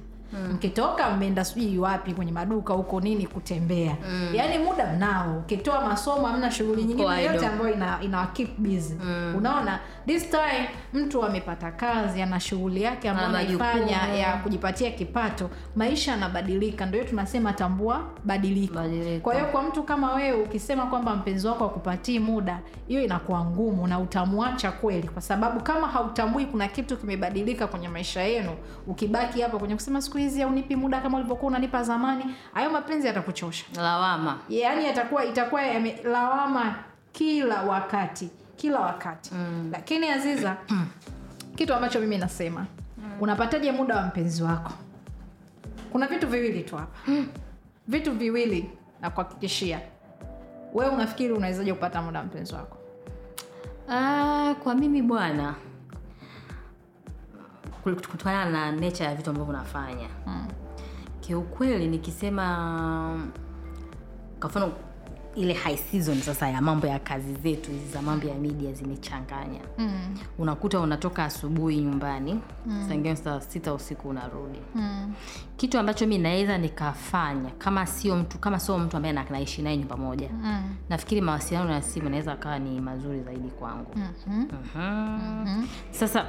mkitoka 0.53 1.11
mmeenda 1.11 1.45
sijui 1.45 1.79
wapi 1.79 2.15
kwenye 2.15 2.33
maduka 2.33 2.73
huko 2.75 3.01
nini 3.01 3.27
kutembea. 3.27 3.97
Yaani 4.35 4.59
muda 4.59 4.87
mnao 4.93 5.39
ukitoa 5.39 5.81
masomo 5.89 6.27
hamna 6.27 6.51
shughuli 6.51 6.85
nyingine 6.85 7.23
yote 7.25 7.47
ambayo 7.47 7.75
ina, 7.75 7.99
ina 8.03 8.27
keep 8.27 8.59
busy. 8.59 8.95
Unaona 9.37 9.81
this 10.07 10.31
time 10.31 10.69
mtu 10.93 11.23
amepata 11.25 11.73
kazi 11.73 12.23
ana 12.23 12.41
shughuli 12.41 12.83
yake 12.83 13.09
ambayo 13.09 13.29
anaifanya 13.29 14.09
ya 14.15 14.37
kujipatia 14.37 14.91
kipato 14.91 15.51
maisha 15.77 16.11
yanabadilika. 16.11 16.87
Ndio 16.87 17.05
tunasema 17.05 17.53
tambua 17.53 18.05
badilika, 18.25 18.75
Badiliko. 18.75 19.21
kwa 19.25 19.35
hiyo 19.35 19.47
kwa 19.47 19.63
mtu 19.63 19.83
kama 19.83 20.15
wewe 20.15 20.43
ukisema 20.43 20.87
kwamba 20.87 21.17
mpenzi 21.17 21.47
wako 21.47 21.65
akupatii 21.65 22.19
muda 22.19 22.61
hiyo 22.89 23.03
inakuwa 23.05 23.45
ngumu 23.45 23.87
na 23.87 23.99
utamwacha 23.99 24.73
kweli. 24.73 25.09
Kwa 25.09 25.23
sababu 25.23 25.61
kama 25.61 25.87
hautambui 25.87 26.47
kuna 26.47 26.69
kitu 26.69 26.97
kimebadilika 26.97 27.67
kwenye 27.67 27.89
maisha 27.89 28.23
yenu 28.23 28.51
ukibaki 28.87 29.41
hapa 29.41 29.59
kwenye 29.59 29.75
kusema 29.75 30.03
siku 30.03 30.19
hizi 30.21 30.41
haunipi 30.41 30.77
muda 30.77 31.01
kama 31.01 31.19
ulivyokuwa 31.19 31.49
unanipa 31.49 31.83
zamani 31.83 32.25
hayo 32.55 32.71
mapenzi 32.71 33.07
yatakuchosha. 33.07 33.65
Lawama. 33.77 34.39
Yaani 34.49 34.85
yatakuwa 34.85 35.25
itakuwa 35.25 35.63
yamelawama 35.63 36.75
kila 37.13 37.63
wakati 37.63 38.31
kila 38.57 38.81
wakati. 38.81 39.35
Mm. 39.35 39.69
lakini 39.73 40.09
aziza 40.09 40.57
kitu 41.57 41.75
ambacho 41.75 42.01
mimi 42.01 42.19
nasema 42.19 42.67
unapataje 43.21 43.73
muda 43.73 43.97
wa 43.97 44.03
mpenzi 44.03 44.43
wako? 44.43 44.73
Kuna 45.93 46.07
vitu 46.07 46.29
viwili 46.29 46.63
tu 46.63 46.77
hapa. 46.77 46.99
Vitu 47.89 48.13
viwili 48.13 48.71
na 49.01 49.11
kuhakikishia. 49.11 49.81
Wewe 50.75 50.91
unafikiri 50.91 51.33
unawezaje 51.33 51.73
kupata 51.75 52.03
muda 52.03 52.19
wa 52.19 52.25
mpenzi 52.25 52.55
wako? 52.55 52.77
Ah, 53.91 54.55
kwa 54.63 54.75
mimi 54.75 55.03
bwana 55.03 55.55
kutokana 57.83 58.45
na 58.51 58.73
nature 58.73 59.05
ya 59.05 59.15
vitu 59.15 59.31
ambavyo 59.31 59.55
unafanya 59.55 60.09
Mm. 60.27 60.47
kiukweli 61.21 61.87
nikisema 61.89 63.21
kwa 64.41 64.49
mfano 64.49 64.73
ile 65.37 65.53
high 65.55 65.77
season 65.77 66.21
sasa 66.21 66.49
ya 66.49 66.61
mambo 66.61 66.87
ya 66.87 66.99
kazi 66.99 67.35
zetu 67.35 67.71
hizi 67.71 67.87
za 67.93 68.03
mambo 68.03 68.27
ya 68.29 68.35
media 68.35 68.73
zimechanganya 68.73 69.61
mm. 69.79 70.19
unakuta 70.39 70.81
unatoka 70.81 71.25
asubuhi 71.25 71.77
nyumbani 71.81 72.41
mm. 72.67 72.85
sangine 72.89 73.17
saa 73.17 73.41
sita 73.41 73.75
usiku 73.75 74.09
unarudi 74.09 74.59
Mm. 74.75 75.13
kitu 75.57 75.79
ambacho 75.79 76.07
mi 76.07 76.19
naweza 76.19 76.59
nikafanya 76.59 77.51
kama 77.59 77.87
sio 77.87 78.17
mtu 78.17 78.39
kama 78.39 78.61
sio 78.61 78.79
mtu 78.79 78.97
ambaye 78.97 79.13
naishi 79.31 79.63
naye 79.63 79.77
nyumba 79.77 79.97
moja 79.97 80.29
Mm. 80.33 80.77
nafikiri 80.89 81.21
mawasiliano 81.21 81.73
ya 81.73 81.83
simu 81.83 82.09
naweza 82.09 82.33
akawa 82.33 82.59
ni 82.59 82.81
mazuri 82.81 83.21
zaidi 83.23 83.49
kwangu 83.49 83.91
Mhm. 83.97 84.45
Mhm. 84.75 85.67
sasa 85.91 86.27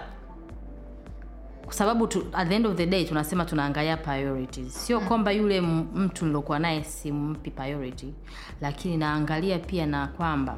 kwa 1.71 1.77
sababu 1.77 2.07
tu, 2.07 2.23
at 2.33 2.47
the 2.49 2.55
end 2.55 2.65
of 2.67 2.75
the 2.75 2.85
day 2.85 3.05
tunasema 3.05 3.45
tunaangalia 3.45 3.97
priorities. 3.97 4.85
Sio 4.85 4.99
kwamba 4.99 5.31
yule 5.31 5.61
mtu 5.61 6.25
nilokuwa 6.25 6.59
naye 6.59 6.83
simpi 6.83 7.51
priority 7.51 8.13
lakini 8.61 8.97
naangalia 8.97 9.59
pia 9.59 9.85
na 9.85 10.07
kwamba 10.07 10.57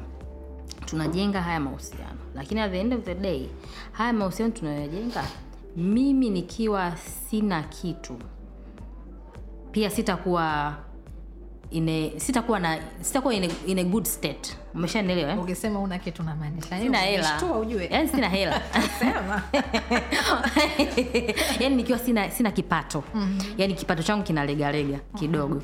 tunajenga 0.84 1.42
haya 1.42 1.60
mahusiano. 1.60 2.18
Lakini 2.34 2.60
at 2.60 2.70
the 2.72 2.80
end 2.80 2.94
of 2.94 3.00
the 3.04 3.14
day 3.14 3.48
haya 3.92 4.12
mahusiano 4.12 4.52
tunayojenga 4.52 5.24
mimi 5.76 6.30
nikiwa 6.30 6.96
sina 6.96 7.62
kitu 7.62 8.16
pia 9.72 9.90
sitakuwa 9.90 10.74
ine 11.70 12.12
sitakuwa 12.16 12.60
na 12.60 12.78
sitakuwa 13.00 13.34
in 13.34 13.44
a, 13.44 13.48
in 13.66 13.78
a 13.78 13.84
good 13.84 14.04
state. 14.04 14.56
Umeshanielewa 14.74 15.32
eh? 15.32 15.42
ukisema 15.42 15.80
una 15.80 15.98
kitu 15.98 16.22
namaanisha 16.22 16.78
sina 16.80 16.98
hela. 16.98 17.42
Ujue. 17.60 17.88
Yani 17.90 18.08
sina 18.08 18.28
hela. 18.28 18.62
Yani 21.60 21.76
nikiwa 21.76 21.98
sina 21.98 22.30
sina 22.30 22.50
kipato. 22.50 23.04
Mm-hmm. 23.14 23.54
yani 23.58 23.74
kipato 23.74 24.02
changu 24.02 24.24
kinalegalega 24.24 24.98
kidogo. 25.18 25.62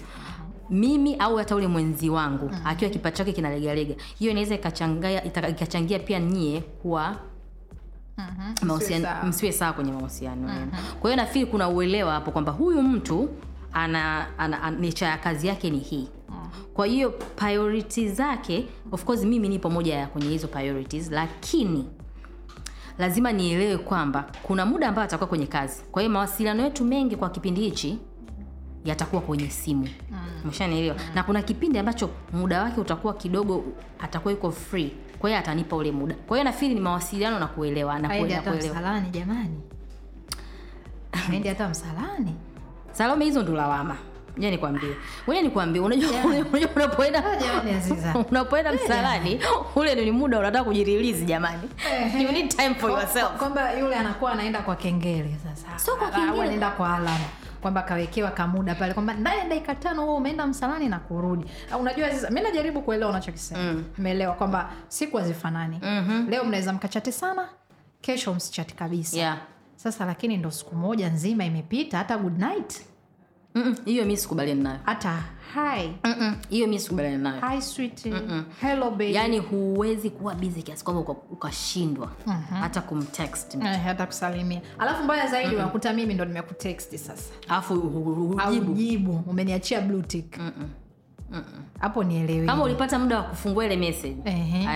Mimi 0.70 1.16
au 1.16 1.36
hata 1.36 1.56
ule 1.56 1.66
mwenzi 1.66 2.10
wangu 2.10 2.48
mm-hmm. 2.48 2.66
akiwa 2.66 2.90
kipato 2.90 3.16
chake 3.16 3.32
kinalegalega 3.32 3.94
hiyo 4.18 4.30
inaweza 4.30 4.54
ikachangia 5.48 5.98
pia 5.98 6.18
nyie 6.20 6.60
kuwa 6.60 7.16
mm-hmm. 8.18 9.28
msiwe 9.28 9.52
sawa. 9.52 9.72
kwenye 9.72 9.92
mahusiano 9.92 10.52
yenu 10.52 10.70
kwa 11.00 11.10
hiyo 11.10 11.22
nafikiri 11.22 11.46
kuna 11.46 11.68
uelewa 11.68 12.12
hapo 12.12 12.30
kwamba 12.30 12.52
huyu 12.52 12.82
mtu 12.82 13.28
ana, 13.72 14.26
ana, 14.38 14.62
ana 14.62 14.78
nature 14.78 15.06
ya 15.10 15.18
kazi 15.18 15.46
yake 15.46 15.70
ni 15.70 15.78
hii. 15.78 16.08
Kwa 16.74 16.86
hiyo 16.86 17.10
priority 17.10 18.08
zake 18.08 18.66
of 18.92 19.04
course 19.04 19.24
mimi 19.24 19.48
nipo 19.48 19.70
moja 19.70 19.94
ya 19.94 20.06
kwenye 20.06 20.28
hizo 20.28 20.46
priorities 20.48 21.10
lakini 21.10 21.84
lazima 22.98 23.32
nielewe 23.32 23.78
kwamba 23.78 24.24
kuna 24.42 24.66
muda 24.66 24.88
ambao 24.88 25.04
atakuwa 25.04 25.28
kwenye 25.28 25.46
kazi. 25.46 25.82
Kwa 25.92 26.02
hiyo 26.02 26.12
mawasiliano 26.12 26.62
yetu 26.62 26.84
mengi 26.84 27.16
kwa 27.16 27.30
kipindi 27.30 27.60
hichi 27.60 27.98
yatakuwa 28.84 29.22
kwenye 29.22 29.50
simu. 29.50 29.88
Umeshanielewa? 30.44 30.96
Na 31.14 31.22
kuna 31.22 31.42
kipindi 31.42 31.78
ambacho 31.78 32.10
muda 32.32 32.62
wake 32.62 32.80
utakuwa 32.80 33.14
kidogo 33.14 33.64
atakuwa 33.98 34.32
yuko 34.32 34.50
free. 34.50 34.92
Kwa 35.18 35.30
hiyo 35.30 35.40
atanipa 35.40 35.76
ule 35.76 35.92
muda. 35.92 36.14
Kwa 36.14 36.36
hiyo 36.36 36.44
nafikiri 36.44 36.74
ni 36.74 36.80
mawasiliano 36.80 37.38
na 37.38 37.46
kuelewa 37.46 37.98
na 37.98 38.08
kuelewa 38.08 39.00
jamani. 39.10 39.60
Hata 41.48 41.68
msalani 41.68 42.34
salome 42.92 43.24
hizo 43.24 43.42
ndo 43.42 43.52
lawama. 43.54 43.96
Ngoja 44.32 44.50
nikwambie. 44.50 44.96
Ngoja 45.24 45.42
nikwambie 45.42 45.82
unajua 45.82 46.10
unajua 46.52 46.70
unapoenda 46.76 47.24
Aziza. 47.76 48.14
unapoenda 48.30 48.72
msalani 48.72 49.40
ule 49.76 49.94
ni 49.94 50.10
muda 50.10 50.38
unataka 50.38 50.64
kujirelease 50.64 51.24
jamani. 51.24 51.62
Ehe. 51.92 52.22
you 52.22 52.32
need 52.32 52.48
time 52.56 52.74
for 52.74 52.90
Kwa- 52.90 53.00
yourself. 53.00 53.30
kwamba 53.38 53.72
yule 53.72 53.94
anakuwa 53.96 54.32
anaenda 54.32 54.62
kwa 54.62 54.76
kengele 54.76 55.36
sasa. 55.44 55.78
Sio 55.78 55.96
kwa 55.96 56.10
kengele. 56.10 56.42
anaenda 56.42 56.70
kwa 56.70 56.96
alama 56.96 57.24
kwamba 57.62 57.82
kawekewa 57.82 58.30
kamuda 58.30 58.74
pale 58.74 58.94
kwamba 58.94 59.14
ndani 59.14 59.38
ya 59.38 59.48
dakika 59.48 59.74
tano 59.74 60.02
wewe 60.02 60.14
umeenda 60.16 60.46
msalani 60.46 60.88
na 60.88 60.98
kurudi. 60.98 61.44
Unajua 61.80 62.10
sasa 62.10 62.28
mimi 62.30 62.40
najaribu 62.40 62.82
kuelewa 62.82 63.10
unachokisema. 63.10 63.62
Mm. 63.62 63.84
umeelewa 63.98 64.34
kwamba 64.34 64.70
siku 64.88 65.16
hazifanani. 65.16 65.80
Mhm. 65.82 66.28
leo 66.30 66.44
mnaweza 66.44 66.72
mkachati 66.72 67.12
sana 67.12 67.48
kesho 68.00 68.34
msichati 68.34 68.74
kabisa. 68.74 69.16
Yeah 69.18 69.36
sasa 69.82 70.04
lakini 70.04 70.36
ndo 70.36 70.50
siku 70.50 70.74
moja 70.76 71.08
nzima 71.10 71.44
imepita 71.44 71.98
hata 71.98 72.18
good 72.18 72.38
night. 72.38 72.82
Hiyo 73.84 74.04
mi 74.06 74.16
sikubaliani 74.16 74.62
nayo. 74.62 74.78
Hata 74.84 75.22
hi. 75.54 75.92
Hiyo 76.48 76.66
mi 76.66 76.78
sikubaliani 76.78 77.22
nayo. 77.22 77.40
Hi 77.48 77.62
sweet 77.62 78.02
hello 78.60 78.90
baby. 78.90 79.14
Yaani 79.14 79.38
huwezi 79.38 80.10
kuwa 80.10 80.34
busy 80.34 80.62
kiasi 80.62 80.84
kwamba 80.84 81.00
uka- 81.02 81.22
ukashindwa 81.30 82.10
hata 82.60 82.80
kumtext 82.80 83.54
Eh, 83.54 83.80
hata 83.84 84.06
kusalimia. 84.06 84.60
Alafu 84.78 85.04
mbaya 85.04 85.26
zaidi 85.26 85.54
unakuta 85.54 85.92
mimi 85.92 86.14
ndo 86.14 86.24
nimekutext 86.24 86.96
sasa. 86.96 87.30
Alafu 88.38 88.72
jibu 88.74 89.22
umeniachia 89.26 89.80
blue 89.80 90.02
tick. 90.02 90.38
Hapo 91.78 92.04
nielewi. 92.04 92.46
Kama 92.46 92.64
ulipata 92.64 92.98
muda 92.98 93.16
wa 93.16 93.22
kufungua 93.24 93.64
ile 93.66 93.76
message 93.76 94.16
Ehe. 94.24 94.66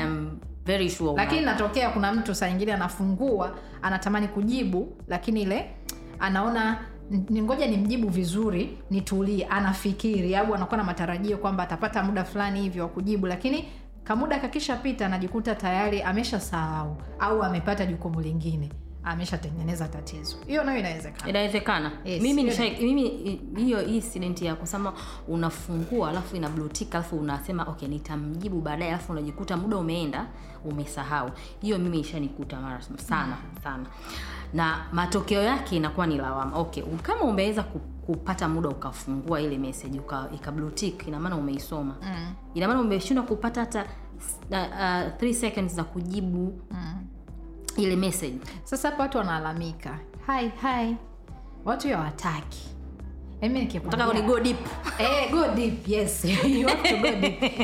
Very 0.67 0.91
sure 0.91 1.13
lakini 1.17 1.41
natokea 1.41 1.91
kuna 1.91 2.13
mtu 2.13 2.35
saa 2.35 2.49
ingine 2.49 2.73
anafungua 2.75 3.59
anatamani 3.83 4.29
kujibu 4.29 4.97
lakini 5.09 5.43
ile 5.43 5.71
anaona 6.19 6.79
"N- 7.11 7.27
ni 7.31 7.43
ngoja 7.43 7.67
nimjibu 7.67 8.09
vizuri 8.09 8.79
nitulie 8.91 9.45
anafikiri 9.47 10.37
au 10.37 10.55
anakuwa 10.55 10.77
na 10.79 10.85
matarajio 10.85 11.37
kwamba 11.39 11.63
atapata 11.63 12.03
muda 12.03 12.25
fulani 12.25 12.61
hivyo 12.63 12.83
wa 12.83 12.89
kujibu 12.89 13.27
lakini 13.27 13.65
kamuda 14.05 14.39
kakishapita 14.39 15.07
anajikuta 15.07 15.55
tayari 15.55 16.03
ameshasahau 16.03 16.97
au 17.19 17.43
amepata 17.43 17.87
jukumu 17.87 18.21
lingine 18.21 18.71
ameshatengeneza 19.05 19.89
tatizo. 19.89 20.37
Hiyo 20.47 20.65
nayo 20.65 20.79
inawezekana. 20.79 21.29
Inawezekana. 21.31 21.93
Yes, 22.05 22.23
mimi 22.23 22.43
nisha, 22.43 22.63
mimi 22.81 23.09
hiyo 23.57 23.83
incident 23.87 24.43
ya 24.43 24.55
kusema 24.55 24.93
unafungua 25.29 26.09
alafu 26.11 26.37
ina 26.37 26.49
blue 26.49 26.69
tick 26.69 26.95
alafu 26.95 27.17
unasema 27.19 27.63
okay 27.63 27.89
nitamjibu 27.89 28.61
baadaye 28.61 28.91
alafu 28.91 29.13
unajikuta 29.13 29.57
muda 29.57 29.77
umeenda 29.77 30.27
umesahau. 30.65 31.31
Hiyo 31.61 31.79
mimi 31.79 32.01
ishanikuta 32.01 32.61
mara 32.61 32.83
sana 32.83 33.37
sana. 33.65 33.87
Na 34.55 34.87
matokeo 34.93 35.43
yake 35.43 35.77
inakuwa 35.77 36.07
ni 36.07 36.17
lawama. 36.19 36.57
Okay 36.59 36.83
kama 37.03 37.21
umeweza 37.23 37.63
ku- 37.63 37.79
kupata 38.07 38.49
muda 38.49 38.69
ukafungua 38.69 39.41
ile 39.41 39.59
message 39.59 39.99
uka, 39.99 40.29
ika 40.35 40.53
blue 40.53 40.71
ina 41.09 41.21
maana 41.21 41.37
umeisoma. 41.37 41.97
Mm. 42.03 42.35
ina 42.55 42.69
maana 42.69 42.81
umeshindwa 42.81 43.25
kupata 43.27 43.61
hata 43.61 43.85
uh, 44.51 44.59
uh, 44.59 45.13
seconds 45.35 45.75
za 45.75 45.85
kujibu. 45.85 46.61
Mm. 46.71 47.07
Ile 47.77 47.97
message 47.97 48.37
sasa 48.65 48.91
hapa 48.91 49.03
watu 49.03 49.19
wanalalamika 49.19 49.99
hai 50.27 50.49
hai, 50.63 50.97
watu 51.65 51.89
ya 51.89 51.99
wataki 51.99 52.69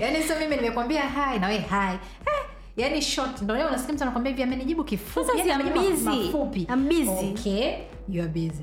Yaani 0.00 0.22
sio 0.22 0.38
mimi 0.38 0.56
nimekwambia 0.56 1.02
hai 1.02 1.38
na 1.38 1.46
wewe 1.46 1.58
hi. 1.60 1.94
Eh, 2.26 2.46
yaani 2.76 3.02
short 3.02 3.42
ndio 3.42 3.56
leo 3.56 3.68
unasikia 3.68 3.94
mtu 3.94 4.02
anakwambia 4.02 4.30
hivi 4.30 4.42
amenijibu 4.42 4.84
kifupi. 4.84 5.26
Sasa 5.26 5.48
yaani 5.48 5.64
si 5.64 5.68
I'm 5.68 6.32
busy. 6.32 6.60
I'm 6.60 6.88
busy. 6.88 7.30
Okay, 7.30 7.76
you 8.08 8.22
are 8.22 8.28
busy. 8.32 8.62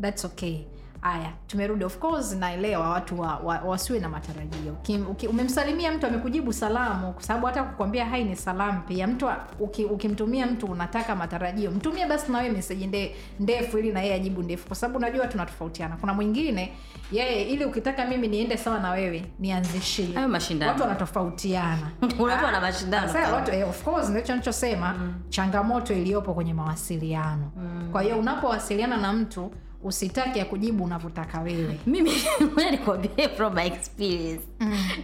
That's 0.00 0.24
okay. 0.24 0.60
Haya 1.04 1.32
tumerudi. 1.46 1.84
Of 1.84 1.98
course 1.98 2.32
naelewa 2.36 2.90
watu 2.90 3.20
wa, 3.20 3.36
wa, 3.36 3.58
wasiwe 3.58 3.98
na 3.98 4.08
matarajio. 4.08 4.76
Uki- 5.10 5.26
umemsalimia 5.28 5.92
mtu 5.92 6.06
amekujibu 6.06 6.52
salamu 6.52 7.12
kwa 7.12 7.22
sababu 7.22 7.46
hata 7.46 7.62
kukwambia 7.62 8.06
hai 8.06 8.24
ni 8.24 8.36
salamu 8.36 8.80
pia. 8.88 9.06
Mtu 9.06 9.28
uki, 9.60 9.84
ukimtumia 9.84 10.46
mtu 10.46 10.66
unataka 10.66 11.16
matarajio. 11.16 11.70
Mtumie 11.70 12.06
basi 12.06 12.32
nawe 12.32 12.50
meseji 12.50 12.86
nde, 12.86 13.16
ndefu 13.40 13.78
ili 13.78 13.92
na 13.92 14.00
yeye 14.02 14.14
ajibu 14.14 14.42
ndefu. 14.42 14.66
Kwa 14.66 14.76
sababu 14.76 14.98
unajua 14.98 15.26
tunatofautiana. 15.26 15.96
Kuna 15.96 16.14
mwingine 16.14 16.72
yeye 17.12 17.42
ili 17.44 17.64
ukitaka 17.64 18.04
mimi 18.04 18.28
niende 18.28 18.56
sawa 18.56 18.78
na 18.80 18.90
wewe 18.90 19.24
nianzishie 19.38 20.12
Hayo 20.14 20.28
mashindano. 20.28 20.72
watu 20.72 20.82
wanatofautiana. 20.82 21.90
Watu 22.18 22.44
wana 22.44 22.60
mashindano. 22.60 23.08
Sasa 23.12 23.34
watu 23.34 23.50
eh, 23.50 23.68
of 23.68 23.82
course 23.84 24.08
ndicho 24.08 24.36
nichosema 24.36 24.94
changamoto 25.28 25.94
iliyopo 25.94 26.34
kwenye 26.34 26.54
mawasiliano. 26.54 27.50
Kwa 27.92 28.02
hiyo 28.02 28.18
unapowasiliana 28.18 28.96
na 28.96 29.12
mtu 29.12 29.50
usitaki 29.84 30.38
ya 30.38 30.44
kujibu 30.44 30.84
unavyotaka 30.84 31.40
wewe. 31.40 31.80
Mimi 31.86 32.10
nikwambie 32.70 33.28
from 33.36 33.54
my 33.54 33.66
experience. 33.66 34.44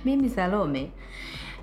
Mimi 0.05 0.29
salome 0.31 0.91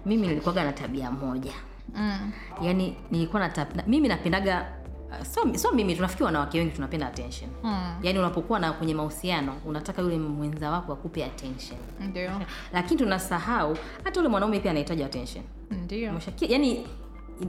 mimi 0.07 0.27
nilikuwaga 0.27 0.63
na 0.63 0.73
tabia 0.73 1.11
moja. 1.11 1.53
Mm. 1.95 2.31
yaani 2.61 2.95
nilikuwa 3.11 3.41
na 3.41 3.49
tab... 3.49 3.67
mimi 3.87 4.07
napendaga 4.07 4.65
uh, 5.09 5.25
so, 5.25 5.57
so 5.57 5.71
mimi 5.71 5.95
tunafikiri 5.95 6.25
wanawake 6.25 6.59
wengi 6.59 6.71
tunapenda 6.71 7.07
attention. 7.07 7.49
Mm. 7.63 7.95
yaani 8.03 8.19
unapokuwa 8.19 8.59
na 8.59 8.73
kwenye 8.73 8.93
mahusiano 8.93 9.55
unataka 9.65 10.01
yule 10.01 10.17
mwenza 10.17 10.71
wako 10.71 10.93
akupe 10.93 11.25
attention. 11.25 11.79
Ndio. 12.09 12.31
Lakini 12.73 12.99
tunasahau 12.99 13.77
hata 14.03 14.19
yule 14.19 14.29
mwanaume 14.29 14.59
pia 14.59 14.71
anahitaji 14.71 15.03
attention. 15.03 15.43
Ndio. 15.71 16.13
Yaani 16.41 16.87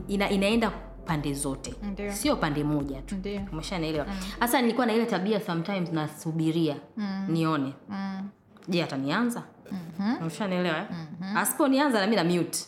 ina, 0.07 0.29
inaenda 0.29 0.71
pande 1.09 1.33
zote. 1.33 1.73
Ndio. 1.91 2.11
sio 2.13 2.35
pande 2.35 2.63
moja 2.63 3.01
tu. 3.01 3.15
Ndio. 3.15 3.41
Umeshanaelewa 3.51 4.05
hasa 4.39 4.61
nilikuwa 4.61 4.85
na 4.85 4.93
ile 4.93 5.05
tabia 5.05 5.39
sometimes 5.41 5.91
nasubiria 5.91 6.75
nione. 7.27 7.73
Mm. 7.89 8.29
je 8.67 8.83
atanianza? 8.83 9.43
Mhm. 9.71 9.81
mm-hmm. 9.99 11.37
asiponianza 11.37 12.01
nami 12.01 12.15
na 12.15 12.23
mute. 12.23 12.59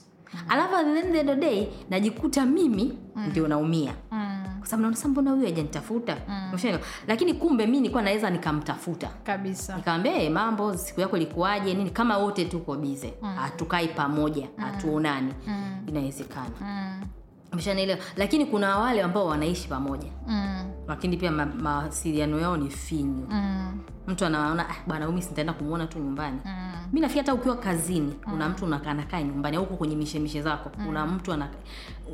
Alafu 0.49 0.75
at 0.75 0.85
the 0.85 0.99
end 0.99 1.15
of 1.15 1.25
the 1.25 1.35
day 1.35 1.67
najikuta 1.89 2.45
mimi 2.45 2.97
ndio 3.27 3.47
naumia. 3.47 3.93
Mm. 4.11 4.45
kwa 4.59 4.67
sababu 4.67 4.81
naona 4.81 4.95
sasa 4.95 5.09
mbona 5.09 5.31
huyu 5.31 5.45
hajanitafuta 5.45 6.17
mm. 6.27 6.79
lakini 7.07 7.33
kumbe 7.33 7.67
mi 7.67 7.77
nilikuwa 7.77 8.03
naweza 8.03 8.29
nikamtafuta. 8.29 9.07
Kabisa. 9.23 9.75
Nikamwambia 9.75 10.11
hey, 10.11 10.29
mambo 10.29 10.77
siku 10.77 11.01
yako 11.01 11.17
ilikuwaje? 11.17 11.73
Nini 11.73 11.89
kama 11.89 12.17
wote 12.17 12.45
tuko 12.45 12.75
bize 12.75 13.13
hatukai 13.35 13.87
pamoja 13.87 14.47
hatuonani. 14.57 15.33
Mm. 15.47 15.83
inawezekana. 15.87 16.51
Mm. 16.61 16.90
Umeshanaelewa 17.53 17.99
lakini 18.17 18.45
kuna 18.45 18.77
wale 18.77 19.01
ambao 19.01 19.25
wanaishi 19.25 19.67
pamoja 19.67 20.07
Mm. 20.27 20.60
Lakini 20.91 21.17
pia 21.17 21.31
ma- 21.31 21.45
mawasiliano 21.45 22.39
yao 22.39 22.57
ni 22.57 22.69
finyu. 22.69 23.27
Mm. 23.29 23.79
mtu 24.07 24.25
anaona 24.25 24.69
ah, 24.69 24.75
bwana 24.87 25.09
umi 25.09 25.21
sitaenda 25.21 25.53
kumwona 25.53 25.87
tu 25.87 25.99
nyumbani. 25.99 26.39
Mm. 26.45 26.71
mi 26.93 26.99
nafikiri 26.99 27.19
hata 27.25 27.33
ukiwa 27.33 27.55
kazini 27.57 28.11
kuna 28.29 28.49
mtu 28.49 28.65
unakaa 28.65 28.93
nakaa 28.93 29.21
nyumbani 29.21 29.57
au 29.57 29.63
uko 29.63 29.75
kwenye 29.77 29.95
mishemishe 29.95 30.41
zako 30.41 30.69
kuna 30.85 31.05
mtu 31.05 31.33
anaka, 31.33 31.55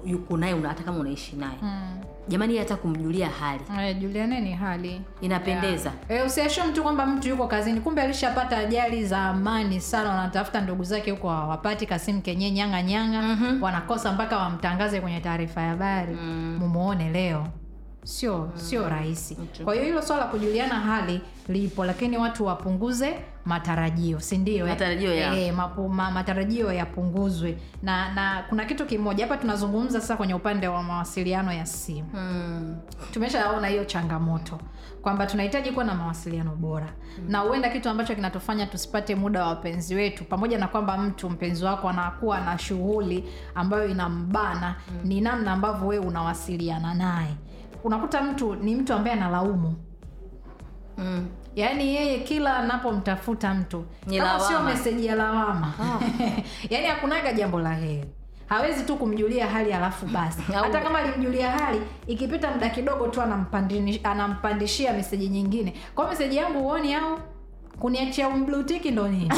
yuko 0.06 0.38
naye 0.38 0.56
hata 0.68 0.84
kama 0.84 1.00
unaishi 1.00 1.36
naye. 1.36 1.58
Mm. 1.62 1.98
jamani 2.28 2.58
hata 2.58 2.76
kumjulia 2.76 3.30
hali. 3.30 3.94
Juliane 4.00 4.42
ni 4.42 4.54
hali. 4.54 5.02
Inapendeza. 5.22 5.92
E, 6.10 6.22
usiashu 6.22 6.62
mtu 6.64 6.84
kwamba 6.84 7.06
mtu 7.06 7.30
yuko 7.30 7.48
kazini. 7.48 7.80
Kumbe 7.82 8.02
alishapata 8.02 8.58
ajali 8.58 9.06
za 9.06 9.22
amani 9.26 9.82
sana 9.82 10.10
wanatafuta 10.10 10.62
ndugu 10.62 10.84
zake 10.84 11.12
huko 11.12 11.30
hawapati 11.30 11.86
kasimu 11.86 12.22
kenye 12.22 12.52
nyanga 12.52 12.84
nyanga. 12.84 13.38
Wanakosa 13.62 14.12
mpaka 14.14 14.38
wamtangaze 14.38 15.02
kwenye 15.02 15.20
taarifa 15.20 15.62
ya 15.62 15.70
habari. 15.70 16.16
Mumuone 16.60 17.10
leo 17.10 17.48
sio 18.08 18.50
sio 18.56 18.90
rahisi 18.90 19.38
kwa 19.64 19.74
hiyo 19.74 19.86
hilo 19.86 20.02
swala 20.02 20.26
kujuliana 20.26 20.76
hali 20.76 21.22
lipo 21.48 21.86
lakini 21.86 22.18
watu 22.18 22.46
wapunguze 22.46 23.20
matarajio 23.46 24.20
si 24.20 24.38
ndio 24.38 24.66
eh? 24.66 24.72
Matarajio 24.72 25.16
ya. 25.16 25.36
e, 25.36 25.52
mapu, 25.52 25.90
ma, 25.90 26.12
matarajio 26.12 26.74
yapunguzwe 26.74 27.58
na 27.84 28.14
na 28.14 28.44
kuna 28.50 28.66
kitu 28.66 28.86
kimoja 28.86 29.26
hapa 29.26 29.38
tunazungumza 29.38 30.02
sasa 30.02 30.18
kwenye 30.18 30.34
upande 30.34 30.68
wa 30.68 30.84
mawasiliano 30.84 31.54
ya 31.54 31.66
simu 31.66 32.10
hmm. 32.12 32.78
tumeshaona 33.12 33.68
hiyo 33.68 33.86
changamoto 33.86 34.60
kwamba 35.02 35.26
tunahitaji 35.26 35.72
kuwa 35.72 35.86
na 35.86 35.96
mawasiliano 35.96 36.56
bora 36.56 36.88
hmm. 37.16 37.32
na 37.32 37.40
huenda 37.40 37.70
kitu 37.70 37.90
ambacho 37.90 38.16
kinatufanya 38.16 38.68
tusipate 38.68 39.16
muda 39.16 39.42
wa 39.42 39.48
wapenzi 39.48 39.96
wetu 39.96 40.24
pamoja 40.26 40.58
na 40.58 40.68
kwamba 40.68 40.98
mtu 40.98 41.30
mpenzi 41.30 41.66
wako 41.66 41.90
anakuwa 41.90 42.40
na 42.40 42.58
shughuli 42.58 43.24
ambayo 43.56 43.88
inambana 43.88 44.76
hmm. 44.88 45.10
ni 45.10 45.22
namna 45.22 45.52
ambavyo 45.52 45.88
wewe 45.88 46.06
unawasiliana 46.06 46.94
naye 46.94 47.36
unakuta 47.84 48.22
mtu 48.22 48.56
ni 48.56 48.76
mtu 48.76 48.94
ambaye 48.94 49.16
analaumu. 49.16 49.76
Mm. 50.98 51.28
yaani 51.56 51.96
yeye 51.96 52.20
kila 52.20 52.58
anapomtafuta 52.58 53.54
mtu 53.54 53.86
kama 54.18 54.40
sio 54.40 54.60
meseji 54.60 55.06
ya 55.06 55.16
lawama. 55.16 55.74
Yaani 56.70 56.88
hakunaga 56.88 57.34
jambo 57.34 57.60
la 57.60 57.74
heri. 57.74 58.06
Hawezi 58.48 58.84
tu 58.84 58.96
kumjulia 58.96 59.48
hali 59.48 59.74
alafu 59.74 60.06
basi. 60.06 60.42
Hata 60.42 60.82
kama 60.82 61.00
alimjulia 61.00 61.52
hali 61.52 61.82
ikipita 62.08 62.52
muda 62.52 62.70
kidogo 62.70 63.08
tu 63.08 63.22
anampandishia 64.04 64.94
meseji 64.94 65.30
nyingine. 65.30 65.74
Kwao 65.96 66.08
meseji 66.10 66.36
yangu 66.38 66.60
huoni 66.60 66.96
au 66.96 67.20
kuniachia 67.80 68.28
umblutiki 68.30 68.92
ndo 68.92 69.08
nini? 69.08 69.32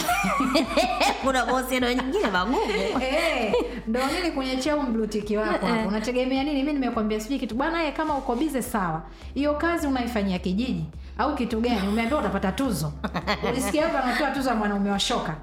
Kuna 1.23 1.45
mahusiano 1.45 1.93
nyingine 1.93 2.27
magumu 2.31 2.57
Eh, 3.01 3.53
ndo 3.87 3.99
nini 4.07 4.31
kuniachia 4.31 4.75
umblutiki 4.75 5.37
wako 5.37 5.65
hapo. 5.67 5.87
Unategemea 5.87 6.43
nini? 6.43 6.63
Mi 6.63 6.73
nimekwambia 6.73 7.19
sijui 7.19 7.39
kitu. 7.39 7.55
Bwana 7.55 7.83
ye 7.83 7.91
kama 7.91 8.17
uko 8.17 8.35
bize 8.35 8.61
sawa. 8.61 9.01
Hiyo 9.33 9.53
kazi 9.53 9.87
unaifanyia 9.87 10.39
kijiji? 10.39 10.85
Au 11.17 11.35
kitu 11.35 11.59
gani? 11.61 11.87
Umeambiwa 11.87 12.19
utapata 12.19 12.51
tuzo. 12.51 12.93
Ulisikia 13.51 13.87
hapa 13.87 14.03
anatoa 14.03 14.31
tuzo 14.31 14.49
ya 14.49 14.55
mwanaume 14.55 14.91
wa 14.91 14.99
shoka 14.99 15.35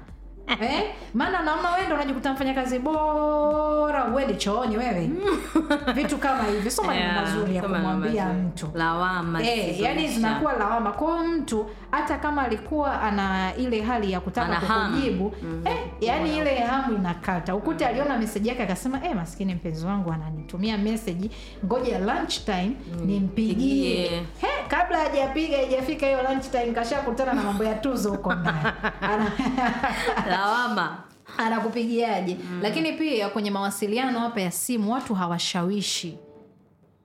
Eh? 0.61 0.83
maana 1.13 1.41
naona 1.41 1.71
wewe 1.71 1.85
ndo 1.85 1.95
unajikuta 1.95 2.33
mfanya 2.33 2.53
kazi 2.53 2.79
bora 2.79 4.05
uende 4.05 4.33
chooni 4.33 4.77
wewe. 4.77 5.09
Vitu 5.95 6.17
kama 6.17 6.43
hivyo. 6.43 6.71
So 6.71 6.83
maneno 6.83 7.05
Yeah, 7.07 7.15
mazuri 7.23 7.55
ya 7.55 7.61
kumwambia 7.61 8.25
mtu. 8.25 8.69
Lawama 8.73 9.43
Eh, 9.43 9.79
yani 9.81 10.07
zinakuwa 10.07 10.53
lawama. 10.53 10.91
Kwao 10.91 11.23
mtu 11.23 11.69
hata 11.91 12.17
kama 12.17 12.41
alikuwa 12.41 13.01
ana 13.01 13.55
ile 13.55 13.81
hali 13.81 14.11
ya 14.11 14.19
kutaka 14.19 14.57
Ana 14.61 14.89
mm-hmm. 14.89 15.67
eh, 15.67 15.77
yani 16.01 16.37
ile 16.37 16.59
hamu 16.59 16.95
inakata. 16.95 17.55
Ukute 17.55 17.85
aliona 17.85 18.17
meseji 18.17 18.49
yake 18.49 18.63
akasema 18.63 19.05
eh, 19.05 19.15
maskini 19.15 19.55
mpenzi 19.55 19.85
wangu 19.85 20.11
ananitumia 20.11 20.77
meseji 20.77 21.31
ngoja 21.65 21.99
lunch 21.99 22.39
time 22.45 22.71
nimpigie. 23.05 23.99
Yeah. 24.01 24.23
He, 24.41 24.47
kabla 24.67 24.97
hajapiga 24.97 25.57
haijafika 25.57 26.05
hiyo 26.05 26.19
lunch 26.29 26.45
time 26.51 26.71
kashakutana 26.71 27.33
na 27.33 27.43
mambo 27.43 27.63
ya 27.63 27.75
tuzo 27.75 28.09
huko 28.11 28.33
ndani 28.35 28.57
lawama. 30.37 31.03
Anakupigiaje? 31.37 32.37
Lakini 32.61 32.93
pia 32.93 33.29
kwenye 33.29 33.51
mawasiliano 33.51 34.19
hapa 34.19 34.41
ya 34.41 34.51
simu 34.51 34.91
watu 34.93 35.13
hawashawishi. 35.15 36.17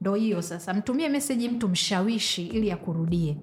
Ndo 0.00 0.14
hiyo 0.14 0.42
sasa. 0.42 0.74
Mtumie 0.74 1.08
meseji 1.08 1.48
mtu 1.48 1.68
mshawishi 1.68 2.46
ili 2.46 2.72
akurudie. 2.72 3.36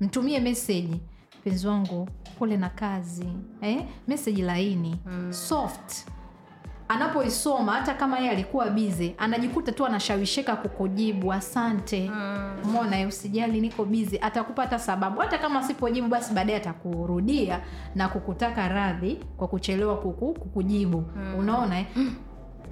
Mtumie 0.00 0.40
meseji 0.40 1.00
mpenzi 1.40 1.66
wangu 1.66 2.08
kule 2.38 2.56
na 2.56 2.68
kazi. 2.68 3.28
Eh? 3.62 3.82
meseji 4.08 4.42
laini. 4.42 4.96
Mm. 5.06 5.32
soft 5.32 6.06
anapoisoma 6.88 7.72
hata 7.72 7.94
kama 7.94 8.18
yeye 8.18 8.30
alikuwa 8.30 8.70
bize 8.70 9.14
anajikuta 9.18 9.72
tu 9.72 9.86
anashawishika 9.86 10.56
kukujibu 10.56 11.32
asante 11.32 12.10
mona 12.64 12.96
mm. 12.96 13.08
usijali 13.08 13.60
niko 13.60 13.84
bize 13.84 14.18
atakupa 14.18 14.62
hata 14.62 14.78
sababu 14.78 15.20
hata 15.20 15.38
kama 15.38 15.60
asipojibu 15.60 16.08
basi 16.08 16.34
baadaye 16.34 16.58
atakurudia 16.58 17.60
na 17.94 18.08
kukutaka 18.08 18.68
radhi 18.68 19.18
kwa 19.36 19.48
kuchelewa 19.48 19.96
kuku, 19.96 20.32
kukujibu 20.34 21.04
mm. 21.16 21.34
unaona 21.38 21.78
eh? 21.78 21.86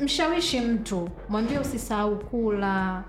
mshawishi 0.01 0.61
mtu 0.61 1.09
mwambie 1.29 1.59
usisahau 1.59 2.19
kula 2.19 3.03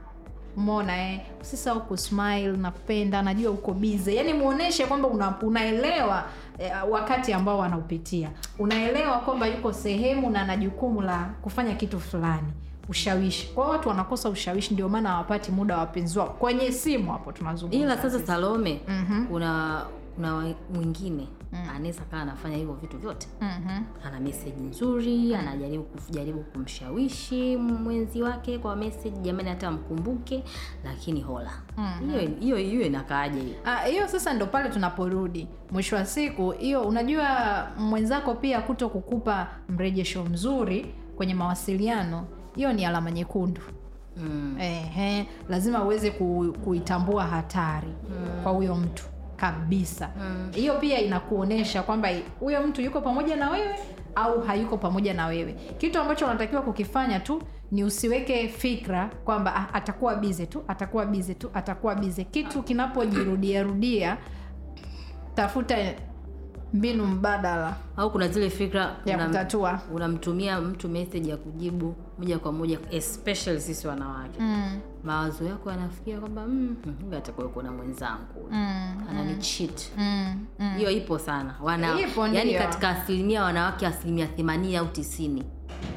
mona 0.55 1.11
eh? 1.11 1.19
usisahau 1.41 1.81
kusmile 1.81 2.47
nakupenda 2.57 3.21
najua 3.21 3.51
uko 3.51 3.73
bize 3.73 4.15
yani 4.15 4.33
muoneshe 4.33 4.85
kwamba 4.85 5.07
una, 5.07 5.41
unaelewa 5.41 6.23
eh, 6.59 6.71
wakati 6.89 7.33
ambao 7.33 7.57
wanaupitia. 7.59 8.31
unaelewa 8.59 9.17
kwamba 9.19 9.47
yuko 9.47 9.73
sehemu 9.73 10.29
na 10.29 10.41
ana 10.41 10.57
jukumu 10.57 11.01
la 11.01 11.29
kufanya 11.41 11.75
kitu 11.75 11.99
fulani. 11.99 12.47
Ushawishi. 12.89 13.47
Kwa 13.47 13.67
watu 13.69 13.89
wanakosa 13.89 14.29
ushawishi 14.29 14.73
ndio 14.73 14.89
maana 14.89 15.09
hawapati 15.09 15.51
muda 15.51 15.73
wa 15.75 15.79
wapenzi 15.79 16.19
wao. 16.19 16.27
Kwenye 16.29 16.71
simu 16.71 17.11
hapo 17.11 17.31
tunazungumza 17.31 17.85
ila 17.85 17.97
sasa 17.97 18.19
Salome, 18.19 18.81
Mhm. 18.87 19.25
kuna 19.27 19.81
kuna 20.15 20.33
wa- 20.35 20.53
mwingine 21.55 21.75
anaweza 21.75 22.01
kaa 22.11 22.21
anafanya 22.21 22.57
hivyo 22.57 22.73
vitu 22.73 22.97
vyote. 22.97 23.27
Mhm. 23.41 23.83
ana 24.05 24.19
meseji 24.19 24.63
nzuri 24.63 25.35
anajaribu 25.35 25.83
kujaribu 25.83 26.43
kumshawishi 26.43 27.57
mwenzi 27.57 28.21
wake 28.21 28.57
kwa 28.57 28.75
meseji 28.75 29.19
jamani 29.19 29.49
hata 29.49 29.71
mkumbuke 29.71 30.43
lakini 30.83 31.21
hola. 31.21 31.51
Hiyo 32.09 32.29
hiyo 32.39 32.57
hiyo 32.57 32.81
inakaaje? 32.85 33.39
Hiyo 33.39 33.55
Ah, 33.65 33.77
hiyo 33.85 34.07
sasa 34.07 34.33
ndo 34.33 34.45
pale 34.45 34.69
tunaporudi. 34.69 35.47
Mwisho 35.71 35.95
wa 35.95 36.05
siku 36.05 36.51
hiyo 36.51 36.81
unajua 36.81 37.27
mwenzako 37.77 38.35
pia 38.35 38.61
kuto 38.61 38.89
kukupa 38.89 39.47
mrejesho 39.69 40.23
mzuri 40.25 40.93
kwenye 41.15 41.33
mawasiliano 41.33 42.27
hiyo 42.55 42.73
ni 42.73 42.85
alama 42.85 43.11
nyekundu. 43.11 43.61
Mm. 44.17 44.55
Ehe, 44.59 45.27
lazima 45.49 45.83
uweze 45.83 46.11
ku, 46.11 46.55
kuitambua 46.63 47.23
hatari 47.25 47.93
kwa 48.43 48.51
huyo 48.51 48.75
mtu 48.75 49.03
kabisa. 49.35 50.09
Hiyo 50.51 50.73
pia 50.79 50.99
inakuonyesha 51.01 51.83
kwamba 51.83 52.09
huyo 52.39 52.67
mtu 52.67 52.81
yuko 52.81 53.01
pamoja 53.01 53.35
na 53.35 53.49
wewe 53.49 53.75
au 54.15 54.41
hayuko 54.41 54.77
pamoja 54.77 55.13
na 55.13 55.25
wewe. 55.27 55.53
Kitu 55.77 55.99
ambacho 55.99 56.25
unatakiwa 56.25 56.61
kukifanya 56.61 57.19
tu 57.19 57.41
ni 57.71 57.83
usiweke 57.83 58.47
fikra 58.47 59.09
kwamba 59.25 59.55
ah, 59.55 59.73
atakuwa 59.73 60.15
bize 60.15 60.45
tu 60.45 60.63
atakuwa 60.67 61.05
bize 61.05 61.33
tu 61.33 61.49
atakuwa 61.53 61.95
bize 61.95 62.23
kitu 62.23 62.63
kinapojirudia 62.63 63.63
rudia 63.63 64.17
tafuta 65.35 65.77
mbinu 66.73 67.05
mbadala. 67.05 67.75
Au 67.97 68.11
kuna 68.11 68.27
zile 68.27 68.49
fikra 68.49 68.95
ya 69.05 69.17
unam- 69.17 69.27
kutatua. 69.27 69.79
unamtumia 69.93 70.61
mtu 70.61 70.89
message 70.89 71.29
ya 71.29 71.37
kujibu 71.37 71.95
moja 72.19 72.39
kwa 72.39 72.51
moja 72.51 72.79
especially 72.91 73.61
sisi 73.61 73.87
wanawake. 73.87 74.39
Mm, 74.39 74.79
mawazo 75.03 75.45
yako 75.45 75.71
yanafikia 75.71 76.19
kwamba 76.19 76.45
mm, 76.47 76.75
atakuwa 77.17 77.47
yuko 77.47 77.61
mwenzangu 77.63 78.47
mm, 78.51 79.03
anani 79.09 79.37
cheat. 79.37 79.81
Mm, 79.97 80.45
mm. 80.59 80.73
hiyo 80.77 80.91
ipo 80.91 81.19
sana. 81.19 81.55
Wana 81.63 81.99
Ipo, 81.99 82.27
yani 82.27 82.53
katika 82.53 82.89
asilimia 82.89 83.43
wanawake 83.43 83.87
asilimia 83.87 84.27
themanini 84.27 84.77
au 84.77 84.85
tisini. 84.87 85.43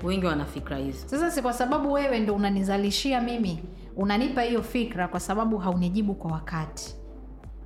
Wengi 0.05 0.27
wana 0.27 0.45
fikra 0.45 0.77
hizo. 0.77 1.09
Sasa 1.09 1.31
si 1.31 1.43
kwa 1.43 1.53
sababu 1.53 1.93
wewe 1.93 2.19
ndo 2.21 2.35
unanizalishia 2.35 3.21
mimi 3.21 3.63
unanipa 3.97 4.43
hiyo 4.43 4.63
fikra 4.63 5.09
kwa 5.09 5.21
sababu 5.21 5.59
haunijibu 5.59 6.15
kwa 6.15 6.33
wakati 6.33 6.95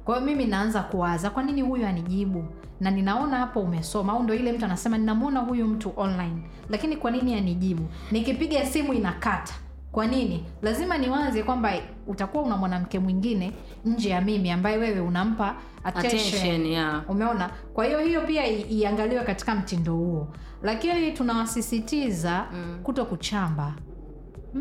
kwa 0.04 0.14
hiyo 0.14 0.26
mimi 0.26 0.46
naanza 0.46 0.82
kuwaza 0.82 1.30
kwa 1.30 1.42
nini 1.42 1.62
huyu 1.62 1.86
anijibu? 1.86 2.44
Na 2.80 2.90
ninaona 2.90 3.36
hapo 3.38 3.60
umesoma 3.60 4.12
au 4.12 4.22
ndo 4.22 4.34
ile 4.34 4.52
mtu 4.52 4.64
anasema 4.64 4.98
ninamwona 4.98 5.40
huyu 5.40 5.66
mtu 5.66 5.92
online. 5.96 6.42
Lakini 6.68 6.96
kwa 6.96 7.10
nini 7.10 7.34
anijibu? 7.34 7.82
Nikipiga 8.10 8.66
simu 8.66 8.92
inakata. 8.92 9.54
Kwa 9.92 10.06
nini? 10.06 10.44
Lazima 10.62 10.98
niwaze 10.98 11.42
kwamba 11.42 11.72
utakuwa 12.06 12.42
una 12.42 12.56
mwanamke 12.56 12.98
mwingine 12.98 13.52
nje 13.84 14.08
ya 14.08 14.20
mimi 14.20 14.50
ambaye 14.50 14.76
wewe 14.78 15.00
unampa 15.00 15.54
attention, 15.84 16.20
attention 16.20 16.66
yeah. 16.66 17.10
umeona? 17.10 17.50
Kwa 17.74 17.84
hiyo 17.84 17.98
hiyo 17.98 18.20
pia 18.20 18.46
iangaliwe 18.46 19.22
katika 19.24 19.54
mtindo 19.54 19.94
huo. 19.96 20.28
Lakini 20.62 21.12
tunawasisitiza 21.12 22.46
mm. 22.52 22.78
kuto 22.82 23.04
kuchamba 23.04 23.74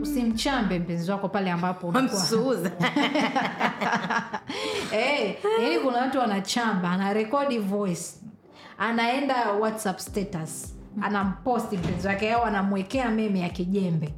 usimchambe 0.01 0.80
mpenzi 0.80 1.12
wako 1.12 1.30
pale 1.30 1.51
ambapo 1.51 1.91
hey, 4.91 5.34
yani 5.63 5.80
kuna 5.84 5.97
watu 5.97 6.19
wanachamba 6.19 6.89
anarekodi 6.91 7.58
voice 7.58 8.04
anaenda 8.77 9.51
whatsapp 9.51 9.99
status 9.99 10.75
anamposti 11.01 11.77
mpenzi 11.77 12.08
wake 12.08 12.34
au 12.34 12.43
anamwekea 12.43 13.10
meme 13.10 13.39
ya 13.39 13.49
kijembe. 13.49 14.13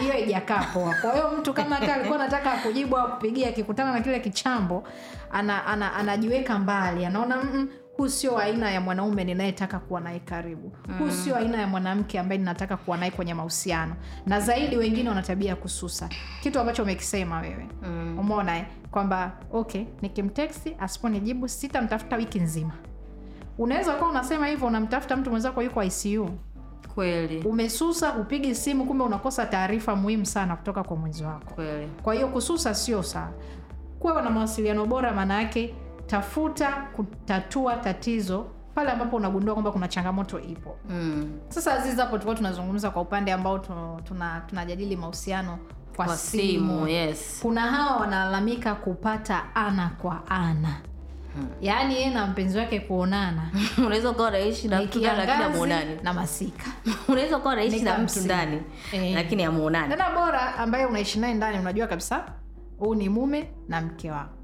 Hiyo 0.00 0.18
ijakaa 0.18 0.64
poa. 0.74 0.94
Kwa 1.00 1.12
hiyo 1.12 1.30
mtu 1.38 1.54
kama 1.54 1.76
hata 1.76 1.94
alikuwa 1.94 2.20
anataka 2.20 2.56
kujibu 2.56 2.96
au 2.96 3.10
kupigia 3.10 3.48
akikutana 3.48 3.92
na 3.92 4.00
kile 4.00 4.20
kichambo 4.20 4.84
ana, 5.32 5.66
ana, 5.66 5.94
anajiweka 5.94 6.58
mbali 6.58 7.04
anaona 7.04 7.36
mm, 7.36 7.68
huu 7.96 8.08
sio 8.08 8.38
aina 8.38 8.70
ya 8.70 8.80
mwanaume 8.80 9.24
ninayetaka 9.24 9.78
kuwa 9.78 10.00
naye 10.00 10.18
karibu. 10.20 10.72
Huu 10.98 11.10
sio 11.10 11.36
aina 11.36 11.58
ya 11.60 11.66
mwanamke 11.66 12.18
ambaye 12.18 12.38
ninataka 12.38 12.76
kuwa 12.76 12.96
naye 12.96 13.10
kwenye 13.10 13.34
mahusiano. 13.34 13.96
Na 14.26 14.40
zaidi 14.40 14.76
wengine 14.76 15.08
wana 15.08 15.22
tabia 15.22 15.48
ya 15.50 15.56
kususa. 15.56 16.08
Kitu 16.42 16.60
ambacho 16.60 16.82
umekisema 16.82 17.40
wewe. 17.40 17.66
Mm. 17.82 18.18
umeona 18.18 18.56
eh? 18.58 18.64
kwamba 18.90 19.32
okay 19.52 19.84
nikimteksi 20.02 20.76
asiponijibu 20.80 21.48
sitamtafuta 21.48 22.16
wiki 22.16 22.40
nzima. 22.40 22.72
Unaweza 23.58 23.94
ukawa 23.96 24.10
unasema 24.10 24.46
hivyo 24.46 24.66
unamtafuta 24.68 25.16
mtu 25.16 25.30
mwenzako 25.30 25.62
yuko 25.62 25.82
icu 25.82 26.30
kweli. 26.94 27.42
Umesusa 27.42 28.14
upigi 28.14 28.54
simu 28.54 28.84
kumbe 28.84 29.04
unakosa 29.04 29.46
taarifa 29.46 29.96
muhimu 29.96 30.26
sana 30.26 30.56
kutoka 30.56 30.82
kwa 30.84 30.96
mwenzi 30.96 31.24
wako. 31.24 31.54
Kweli. 31.54 31.88
Kwa 32.02 32.14
hiyo 32.14 32.28
kususa 32.28 32.74
sio 32.74 33.02
sawa. 33.02 33.32
Kuwa 33.98 34.22
na 34.22 34.30
mawasiliano 34.30 34.86
bora 34.86 35.12
maana 35.12 35.42
yake 35.42 35.74
tafuta 36.06 36.72
kutatua 36.72 37.76
tatizo 37.76 38.46
pale 38.74 38.90
ambapo 38.90 39.16
unagundua 39.16 39.54
kwamba 39.54 39.72
kuna 39.72 39.88
changamoto 39.88 40.40
ipo. 40.40 40.76
Mm. 40.90 41.38
sasa 41.48 41.74
azizi 41.74 41.96
hapo 42.00 42.10
tulikuwa 42.10 42.34
tunazungumza 42.34 42.90
kwa 42.90 43.02
upande 43.02 43.32
ambao 43.32 43.58
tunajadili 44.48 44.90
tuna 44.94 45.00
mahusiano 45.00 45.58
kwa, 45.96 46.04
kwa 46.04 46.16
simu, 46.16 46.42
simu 46.42 46.88
yes. 46.88 47.38
Kuna 47.42 47.60
hawa 47.60 47.96
wanalalamika 48.00 48.74
kupata 48.74 49.54
ana 49.54 49.88
kwa 49.88 50.30
ana. 50.30 50.76
Yaani 51.60 51.94
yeye 51.94 52.10
na 52.10 52.26
mpenzi 52.26 52.58
wake 52.58 52.80
kuonana. 52.80 53.50
Unaweza 53.86 54.10
ukawa 54.10 54.28
unaishi 54.28 54.68
na 54.68 54.82
mtu 54.82 54.98
ndani 54.98 55.16
lakini 55.16 55.26
kiangazi 55.26 55.42
amuonani 55.54 55.96
na 56.02 56.12
masika. 56.12 56.64
Unaweza 57.08 57.36
ukawa 57.36 57.54
unaishi 57.54 57.82
na 57.82 57.98
mtu 57.98 58.20
ndani 58.20 58.62
Eh. 58.92 59.14
lakini 59.14 59.44
amuonani 59.44 59.88
tena 59.88 60.10
bora 60.10 60.54
ambaye 60.54 60.86
unaishi 60.86 61.18
naye 61.18 61.34
ndani 61.34 61.58
unajua 61.58 61.86
kabisa 61.86 62.24
huu 62.78 62.94
ni 62.94 63.08
mume 63.08 63.48
na 63.68 63.80
mke 63.80 64.10
wako 64.10 64.35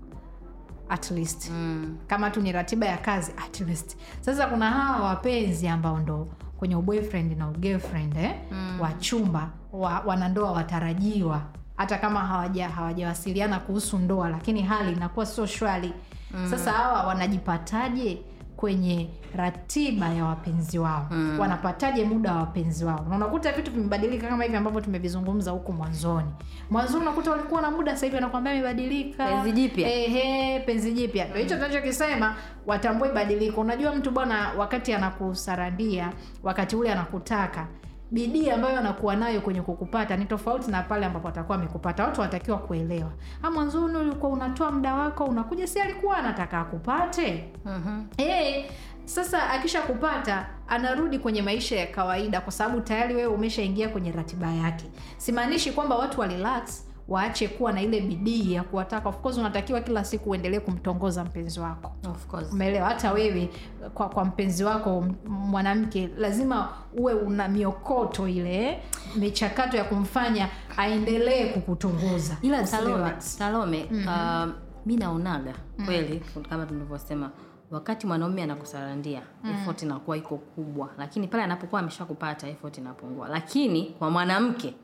at 0.92 1.10
least 1.10 1.50
mm. 1.50 1.96
kama 2.06 2.30
tu 2.30 2.40
ni 2.40 2.52
ratiba 2.52 2.86
ya 2.86 2.96
kazi 2.96 3.32
at 3.46 3.60
least 3.60 3.96
sasa 4.20 4.46
kuna 4.46 4.70
hawa 4.70 5.06
wapenzi 5.08 5.68
ambao 5.68 5.98
ndo 5.98 6.28
kwenye 6.56 6.76
uboyfriend 6.76 7.38
na 7.38 7.48
ugirlfriend 7.48 8.16
eh? 8.16 8.34
mm. 8.50 8.80
wachumba 8.80 9.50
wa, 9.72 10.00
wanandoa 10.06 10.52
watarajiwa 10.52 11.42
hata 11.76 11.98
kama 11.98 12.20
hawaja 12.20 12.68
hawajawasiliana 12.68 13.58
kuhusu 13.60 13.98
ndoa 13.98 14.28
lakini 14.28 14.62
hali 14.62 14.92
inakuwa 14.92 15.26
sio 15.26 15.46
shwari 15.46 15.92
mm. 16.34 16.50
sasa 16.50 16.72
hawa 16.72 17.02
wanajipataje 17.06 18.18
kwenye 18.66 19.08
ratiba 19.36 20.08
ya 20.08 20.24
wapenzi 20.24 20.78
wao 20.78 21.06
mm. 21.10 21.38
wanapataje 21.40 22.04
muda 22.04 22.32
wa 22.32 22.38
wapenzi 22.38 22.84
wao 22.84 23.06
na 23.10 23.16
unakuta 23.16 23.52
vitu 23.52 23.70
vimebadilika 23.70 24.28
kama 24.28 24.44
hivi 24.44 24.56
ambavyo 24.56 24.80
tumevizungumza 24.80 25.50
huku 25.50 25.72
mwanzoni 25.72 26.28
mwanzoni 26.70 27.02
unakuta 27.02 27.30
walikuwa 27.30 27.62
na 27.62 27.70
muda 27.70 27.92
sasa 27.92 28.06
hivi 28.06 28.18
anakwambia 28.18 28.52
amebadilika 28.52 29.26
Penzi 29.26 29.52
jipya. 29.52 29.88
ehe 29.94 30.60
penzi 30.60 30.92
jipya 30.92 31.26
mm. 31.28 31.38
hicho 31.38 31.54
tunachokisema 31.54 32.36
watambue 32.66 33.12
badiliko 33.12 33.60
unajua 33.60 33.94
mtu 33.94 34.10
bwana 34.10 34.52
wakati 34.58 34.92
anakusarandia 34.94 36.12
wakati 36.42 36.76
ule 36.76 36.92
anakutaka 36.92 37.66
bidii 38.12 38.50
ambayo 38.50 38.78
anakuwa 38.78 39.16
nayo 39.16 39.40
kwenye 39.40 39.62
kukupata 39.62 40.16
ni 40.16 40.24
tofauti 40.24 40.70
na 40.70 40.82
pale 40.82 41.06
ambapo 41.06 41.28
atakuwa 41.28 41.58
amekupata. 41.58 42.04
Watu 42.04 42.20
wanatakiwa 42.20 42.58
kuelewa. 42.58 43.10
"Ah, 43.42 43.50
mwanzoni 43.50 43.96
ulikuwa 43.96 44.32
unatoa 44.32 44.70
muda 44.72 44.94
wako 44.94 45.24
unakuja 45.24 45.66
si 45.66 45.80
alikuwa 45.80 46.16
anataka 46.16 46.60
akupate? 46.60 47.44
Mhm. 47.64 48.02
Eh, 48.16 48.64
sasa 49.04 49.50
akishakupata 49.50 50.46
anarudi 50.68 51.18
kwenye 51.18 51.42
maisha 51.42 51.76
ya 51.76 51.86
kawaida 51.86 52.40
kwa 52.40 52.52
sababu 52.52 52.80
tayari 52.80 53.14
wewe 53.14 53.34
umeshaingia 53.34 53.88
kwenye 53.88 54.12
ratiba 54.12 54.50
yake. 54.52 54.84
Simaanishi 55.16 55.72
kwamba 55.72 55.96
watu 55.96 56.20
wa 56.20 56.26
relax 56.26 56.86
waache 57.12 57.48
kuwa 57.48 57.72
na 57.72 57.82
ile 57.82 58.00
bidii 58.00 58.52
ya 58.52 58.62
kuwataka. 58.62 59.08
Of 59.08 59.16
course 59.18 59.38
unatakiwa 59.38 59.80
kila 59.80 60.04
siku 60.04 60.30
uendelee 60.30 60.60
kumtongoza 60.60 61.24
mpenzi 61.24 61.60
wako. 61.60 61.92
Of 62.10 62.26
course. 62.26 62.52
umeelewa? 62.52 62.88
Hata 62.88 63.12
wewe 63.12 63.50
kwa, 63.94 64.08
kwa 64.08 64.24
mpenzi 64.24 64.64
wako 64.64 65.04
mwanamke 65.28 66.10
lazima 66.18 66.68
uwe 66.96 67.14
una 67.14 67.48
miokoto 67.48 68.28
ile 68.28 68.82
michakato 69.16 69.76
ya 69.76 69.84
kumfanya 69.84 70.48
aendelee 70.76 71.52
kukutongoza. 71.52 72.36
Ila 72.42 72.66
Salome, 72.66 73.12
salome, 73.18 73.86
mm 73.90 74.04
-hmm. 74.06 74.46
uh, 74.48 74.54
mi 74.86 74.96
naonaga 74.96 75.54
kweli 75.86 76.22
kama 76.50 76.66
tulivyosema 76.66 77.30
wakati 77.70 78.06
mwanaume 78.06 78.42
anakusarandia 78.42 79.22
effort 79.50 79.82
inakuwa 79.82 80.16
iko 80.16 80.36
kubwa. 80.38 80.88
Lakini 80.98 81.28
pale 81.28 81.42
anapokuwa 81.42 81.80
ameshakupata 81.80 82.48
effort 82.48 82.78
inapungua. 82.78 83.28
Lakini 83.28 83.82
kwa 83.98 84.10
mwanamke 84.10 84.74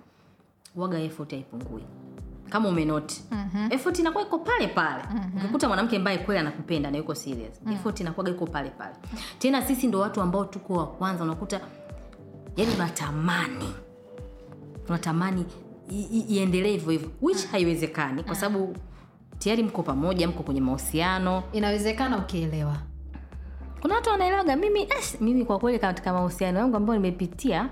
waga 0.78 1.00
effort 1.00 1.30
haipungui. 1.30 1.82
Kama 2.50 2.68
umenoti 2.68 3.24
mm-hmm. 3.30 3.72
effort 3.72 3.98
inakuwa 3.98 4.24
iko 4.24 4.38
pale 4.38 4.66
pale. 4.68 5.02
Mm-hmm. 5.12 5.36
ukikuta 5.42 5.68
mwanamke 5.68 5.96
ambaye 5.96 6.18
kweli 6.18 6.40
anakupenda 6.40 6.90
na 6.90 6.96
yuko 6.98 7.14
serious 7.14 7.60
mm. 7.64 7.72
effort 7.72 8.00
inakuwa 8.00 8.30
iko 8.30 8.46
pale 8.46 8.70
pale. 8.70 8.94
Tena 9.38 9.62
sisi 9.62 9.86
ndo 9.86 9.98
watu 10.00 10.20
ambao 10.20 10.44
tuko 10.44 10.74
wa 10.74 10.86
kwanza 10.86 11.24
unakuta 11.24 11.60
yani 12.56 12.74
unatamani 12.74 13.74
unatamani 14.88 15.44
iendelee 16.28 16.70
hivyo 16.70 16.90
hivyo. 16.90 17.10
Which 17.22 17.46
haiwezekani 17.46 18.22
kwa 18.24 18.34
sababu 18.34 18.76
tayari 19.38 19.62
mko 19.62 19.82
pamoja 19.82 20.28
mko 20.28 20.42
kwenye 20.42 20.60
mahusiano. 20.60 21.42
Inawezekana 21.52 22.18
ukielewa. 22.18 22.76
Kuna 23.80 23.94
watu 23.94 24.10
wanaelewaga 24.10 24.56
mimi 24.56 24.82
eh, 24.82 25.20
mimi 25.20 25.44
kwa 25.44 25.58
kweli 25.58 25.78
katika 25.78 26.12
mahusiano 26.12 26.58
yangu 26.58 26.76
ambayo 26.76 26.98
nimepitia 27.00 27.68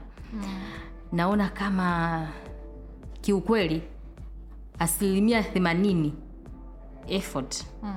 naona 1.12 1.48
kama 1.48 2.28
kiukweli 3.26 3.82
asilimia 4.78 5.42
themanini 5.42 6.12
effort. 7.08 7.64
Mm. 7.82 7.94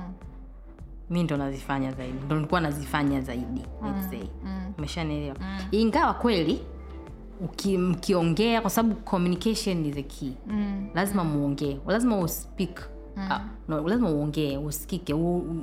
mi 1.10 1.22
ndo 1.22 1.36
nazifanya 1.36 1.92
zaidi. 1.92 2.18
Ndo 2.26 2.36
nilikuwa 2.36 2.60
nazifanya 2.60 3.20
zaidi 3.20 3.60
let's 3.84 4.10
say. 4.10 4.22
mm. 4.44 4.72
umeshanielewa? 4.78 5.36
Ingawa 5.70 6.14
kweli 6.14 6.60
mkiongea 7.78 8.60
kwa 8.60 8.70
sababu 8.70 8.94
communication 8.94 9.86
is 9.86 9.96
a 9.96 10.02
key. 10.02 10.30
Mm. 10.46 10.88
lazima 10.94 11.24
muongee. 11.24 11.78
Lazima 11.86 12.18
uspeak 12.18 12.80
uh, 13.16 13.36
no, 13.68 13.88
lazima 13.88 14.10
uongee 14.10 14.56
usikike 14.56 15.14
u, 15.14 15.36
u- 15.36 15.62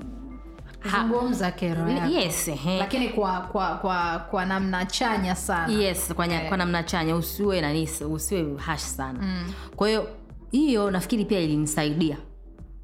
ha- 0.87 1.07
zungumza 1.07 1.51
kero 1.51 1.89
yako. 1.89 2.11
yes 2.13 2.49
lakini 2.79 3.09
kwa 3.09 3.41
kwa 3.41 3.75
kwa 3.77 4.19
kwa 4.19 4.45
namna 4.45 4.85
chanya 4.85 5.35
sana 5.35 5.73
yes 5.73 6.13
kwa, 6.13 6.27
nya, 6.27 6.41
kwa 6.47 6.57
namna 6.57 6.83
chanya 6.83 7.15
usiwe 7.15 7.61
nani 7.61 7.89
usiwe 8.11 8.57
hash 8.57 8.81
sana 8.81 9.43
kwa 9.75 9.87
hiyo 9.87 10.07
hiyo 10.51 10.91
nafikiri 10.91 11.25
pia 11.25 11.39
ilinisaidia 11.39 12.17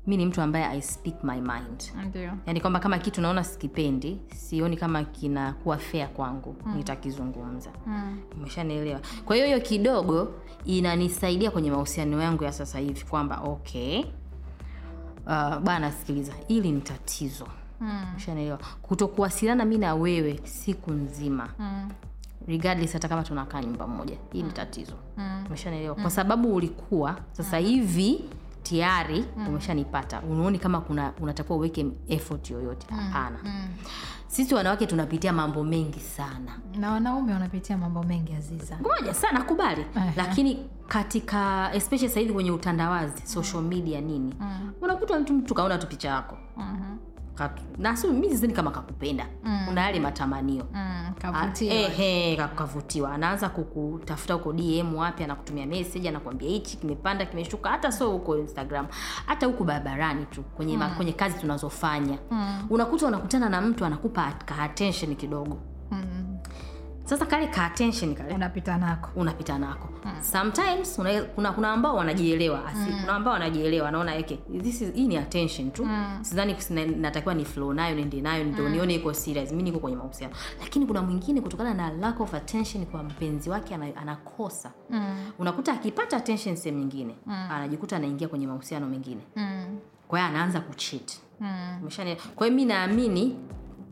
mi 0.07 0.17
ni 0.17 0.25
mtu 0.25 0.41
ambaye 0.41 0.65
i 0.65 0.81
speak 0.81 1.23
my 1.23 1.41
mind 1.41 1.83
Ndiyo. 2.07 2.31
yani 2.45 2.61
kwamba 2.61 2.79
kama 2.79 2.97
kitu 2.99 3.21
naona 3.21 3.43
sikipendi 3.43 4.21
sioni 4.35 4.77
kama 4.77 5.03
kinakuwa 5.03 5.77
fea 5.77 6.07
kwangu 6.07 6.55
mm. 6.65 6.75
nitakizungumza 6.77 7.69
mm. 7.85 8.19
umeshanielewa 8.37 8.99
kwa 9.25 9.35
hiyo 9.35 9.47
hiyo 9.47 9.59
kidogo 9.61 10.33
inanisaidia 10.65 11.51
kwenye 11.51 11.71
mahusiano 11.71 12.21
yangu 12.21 12.43
ya 12.43 12.51
sasa 12.51 12.79
hivi 12.79 13.03
kwamba 13.05 13.37
okay 13.41 14.03
uh, 15.25 15.57
bana 15.57 15.91
sikiliza 15.91 16.33
hili 16.47 16.71
ni 16.71 16.81
tatizo 16.81 17.45
Mm. 17.45 17.51
Umeshanielewa 17.81 18.59
kutokuwasiliana 18.81 19.65
mi 19.65 19.77
na 19.77 19.95
wewe 19.95 20.39
siku 20.43 20.91
nzima. 20.91 21.49
Mm. 21.59 21.89
regardless 22.47 22.93
hata 22.93 23.07
kama 23.07 23.23
tunakaa 23.23 23.61
nyumba 23.61 23.87
moja. 23.87 24.17
Hii 24.33 24.43
ni 24.43 24.51
tatizo. 24.51 24.93
Mm. 25.17 25.43
umeshanielewa 25.47 25.95
kwa 25.95 26.09
sababu 26.09 26.55
ulikuwa 26.55 27.15
sasa 27.31 27.57
hivi 27.57 28.25
tayari 28.63 29.25
umeshanipata. 29.47 30.21
Unaoni 30.21 30.59
kama 30.59 30.81
kuna 30.81 31.11
unatakiwa 31.21 31.57
uweke 31.57 31.85
effort 32.07 32.49
yoyote. 32.51 32.87
Hapana. 32.95 33.39
Mm. 33.43 33.67
sisi 34.27 34.55
wanawake 34.55 34.85
tunapitia 34.87 35.33
mambo 35.33 35.63
mengi 35.63 35.99
sana. 35.99 36.59
Na 36.79 36.91
wanaume 36.91 37.33
wanapitia 37.33 37.77
mambo 37.77 38.03
mengi 38.03 38.33
aziza. 38.33 38.77
Ngoja 38.81 39.13
sana 39.13 39.41
kubali. 39.41 39.85
Aha. 39.95 40.13
lakini 40.17 40.69
katika 40.87 41.69
especially 41.73 42.07
sasa 42.09 42.19
hivi 42.19 42.33
kwenye 42.33 42.51
utandawazi 42.51 43.27
social 43.27 43.63
media 43.63 44.01
nini 44.01 44.35
Mm. 44.39 44.73
unakuta 44.81 45.19
mtu 45.19 45.33
mtu 45.33 45.53
kaona 45.53 45.77
tu 45.77 45.87
picha 45.87 46.07
yako. 46.09 46.37
Mhm. 46.57 46.97
Katu- 47.35 47.61
na 47.77 47.95
si 47.97 48.07
mi 48.07 48.29
sizani 48.29 48.53
kama 48.53 48.71
kakupenda 48.71 49.25
Mm. 49.43 49.67
una 49.69 49.81
yale 49.81 49.99
matamanio 49.99 50.63
Mm. 50.73 50.79
Ah, 50.79 51.11
kavutiwa 51.21 51.73
ehe, 51.73 52.35
ka- 52.35 52.47
anaanza 53.13 53.49
kukutafuta 53.49 54.33
huko 54.33 54.53
dm 54.53 54.95
wapi 54.95 55.23
anakutumia 55.23 55.65
message 55.65 56.09
anakuambia 56.09 56.49
hichi 56.49 56.77
kimepanda 56.77 57.25
kimeshuka 57.25 57.69
hata 57.69 57.91
so 57.91 58.09
huko 58.11 58.37
instagram 58.37 58.87
hata 59.25 59.45
huko 59.45 59.63
barabarani 59.63 60.25
tu 60.25 60.43
kwenye, 60.43 60.77
ma, 60.77 60.89
kwenye 60.89 61.13
kazi 61.13 61.39
tunazofanya 61.39 62.17
Mm. 62.31 62.67
unakuta 62.69 63.07
unakutana 63.07 63.49
na 63.49 63.61
mtu 63.61 63.85
anakupa 63.85 64.31
ka 64.45 64.57
attention 64.57 65.15
kidogo 65.15 65.57
Mm. 65.91 66.37
Sasa 67.03 67.25
kale 67.25 67.47
ka 67.47 67.65
attention 67.65 68.15
kale. 68.15 68.33
Unapita 68.33 68.77
nako. 68.77 69.09
Unapita 69.15 69.57
nako. 69.59 69.89
Sometimes 70.21 70.99
una, 70.99 71.21
kuna, 71.23 71.51
kuna 71.51 71.71
ambao 71.71 71.95
wanajielewa 71.95 72.65
asi, 72.65 72.91
kuna 73.01 73.13
ambao 73.13 73.33
wanajielewa 73.33 73.91
naona 73.91 74.15
yake 74.15 74.39
this 74.61 74.81
is, 74.81 74.93
hii 74.93 75.07
ni 75.07 75.17
attention 75.17 75.71
tu. 75.71 75.83
Hmm. 75.83 76.19
sidhani 76.23 76.55
natakiwa 76.97 77.33
ni 77.35 77.45
flow 77.45 77.73
nayo 77.73 77.95
niende 77.95 78.21
nayo 78.21 78.43
ndio 78.43 78.69
nione 78.69 78.95
iko 78.95 79.13
serious. 79.13 79.51
Mimi 79.51 79.63
niko 79.63 79.79
kwenye 79.79 79.97
mahusiano. 79.97 80.33
Lakini 80.61 80.85
kuna 80.85 81.01
mwingine 81.01 81.41
kutokana 81.41 81.73
na 81.73 81.89
lack 81.93 82.19
of 82.21 82.33
attention 82.33 82.85
kwa 82.85 83.03
mpenzi 83.03 83.49
wake 83.49 83.75
anakosa. 83.75 84.71
Hmm. 84.89 85.15
unakuta 85.39 85.73
akipata 85.73 86.17
attention 86.17 86.55
sehemu 86.55 86.79
nyingine 86.79 87.15
anajikuta 87.27 87.95
anaingia 87.95 88.27
kwenye 88.27 88.47
mahusiano 88.47 88.87
mengine. 88.87 89.21
Hmm. 89.35 89.79
kwa 90.07 90.19
hiyo 90.19 90.29
anaanza 90.29 90.59
kucheat. 90.61 91.11
Hmm. 91.39 91.89
Kwa 92.35 92.47
hiyo 92.47 92.57
mimi 92.57 92.65
naamini 92.65 93.35